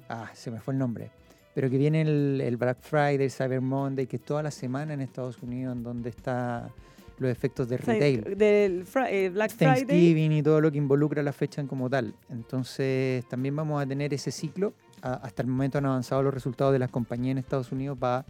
[0.08, 1.10] ah, se me fue el nombre?
[1.54, 4.94] Pero que viene el, el Black Friday, el Cyber Monday, que es toda la semana
[4.94, 6.70] en Estados Unidos en donde está
[7.18, 8.36] los efectos de retail.
[8.38, 9.74] Del eh, Black Friday.
[9.84, 12.14] Thanksgiving y todo lo que involucra la fecha como tal.
[12.30, 14.72] Entonces, también vamos a tener ese ciclo.
[15.02, 18.24] A- hasta el momento han avanzado los resultados de las compañías en Estados Unidos, va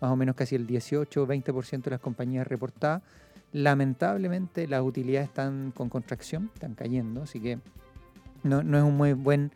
[0.00, 3.02] más o menos casi el 18 o 20% de las compañías reportadas.
[3.52, 7.58] Lamentablemente, las utilidades están con contracción, están cayendo, así que
[8.42, 9.52] no, no es un muy buen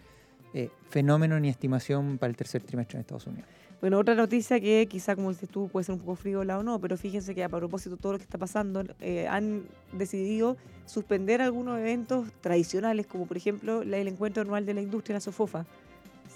[0.52, 3.48] eh, fenómeno ni estimación para el tercer trimestre en Estados Unidos.
[3.80, 6.80] Bueno, otra noticia que quizá, como dices tú, puede ser un poco frívola o no,
[6.80, 10.56] pero fíjense que a propósito de todo lo que está pasando, eh, han decidido
[10.86, 15.66] suspender algunos eventos tradicionales, como por ejemplo el encuentro anual de la industria, la SOFOFA.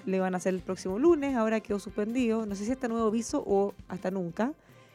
[0.05, 3.07] Le van a hacer el próximo lunes, ahora quedó suspendido, no sé si hasta nuevo
[3.07, 4.53] aviso o hasta nunca.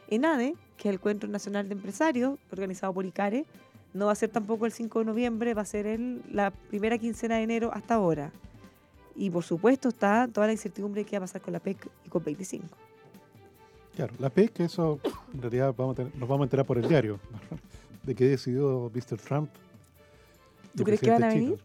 [0.10, 3.46] ENADE, que es el Encuentro Nacional de Empresarios, organizado por ICARE,
[3.94, 6.98] no va a ser tampoco el 5 de noviembre, va a ser el, la primera
[6.98, 8.32] quincena de enero hasta ahora.
[9.16, 12.10] Y por supuesto está toda la incertidumbre que va a pasar con la PEC y
[12.10, 12.66] con 25.
[13.96, 15.00] Claro, la PEC, eso
[15.34, 17.20] en realidad vamos a tener- nos vamos a enterar por el diario
[18.04, 19.18] de qué decidió Mr.
[19.20, 19.50] Trump.
[20.76, 21.60] ¿Tú crees que van a venir?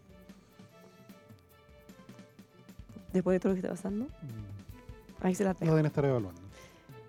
[3.12, 4.06] Después de todo lo que está pasando.
[5.20, 5.74] Ahí se las Lo dejo.
[5.74, 6.40] deben estar evaluando.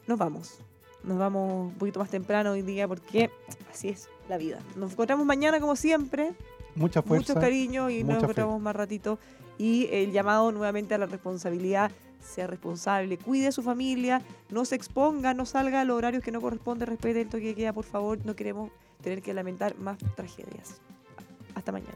[0.07, 0.59] Nos vamos.
[1.03, 3.29] Nos vamos un poquito más temprano hoy día porque
[3.71, 4.59] así es la vida.
[4.75, 6.33] Nos encontramos mañana como siempre.
[6.75, 7.33] Mucha fuerza.
[7.33, 8.23] Mucho cariño y nos fe.
[8.23, 9.19] encontramos más ratito.
[9.57, 11.91] Y el llamado nuevamente a la responsabilidad.
[12.21, 16.33] Sea responsable, cuide a su familia, no se exponga, no salga a los horarios que
[16.33, 18.19] no corresponde, respete el toque de queda, por favor.
[18.25, 18.71] No queremos
[19.01, 20.81] tener que lamentar más tragedias.
[21.55, 21.95] Hasta mañana.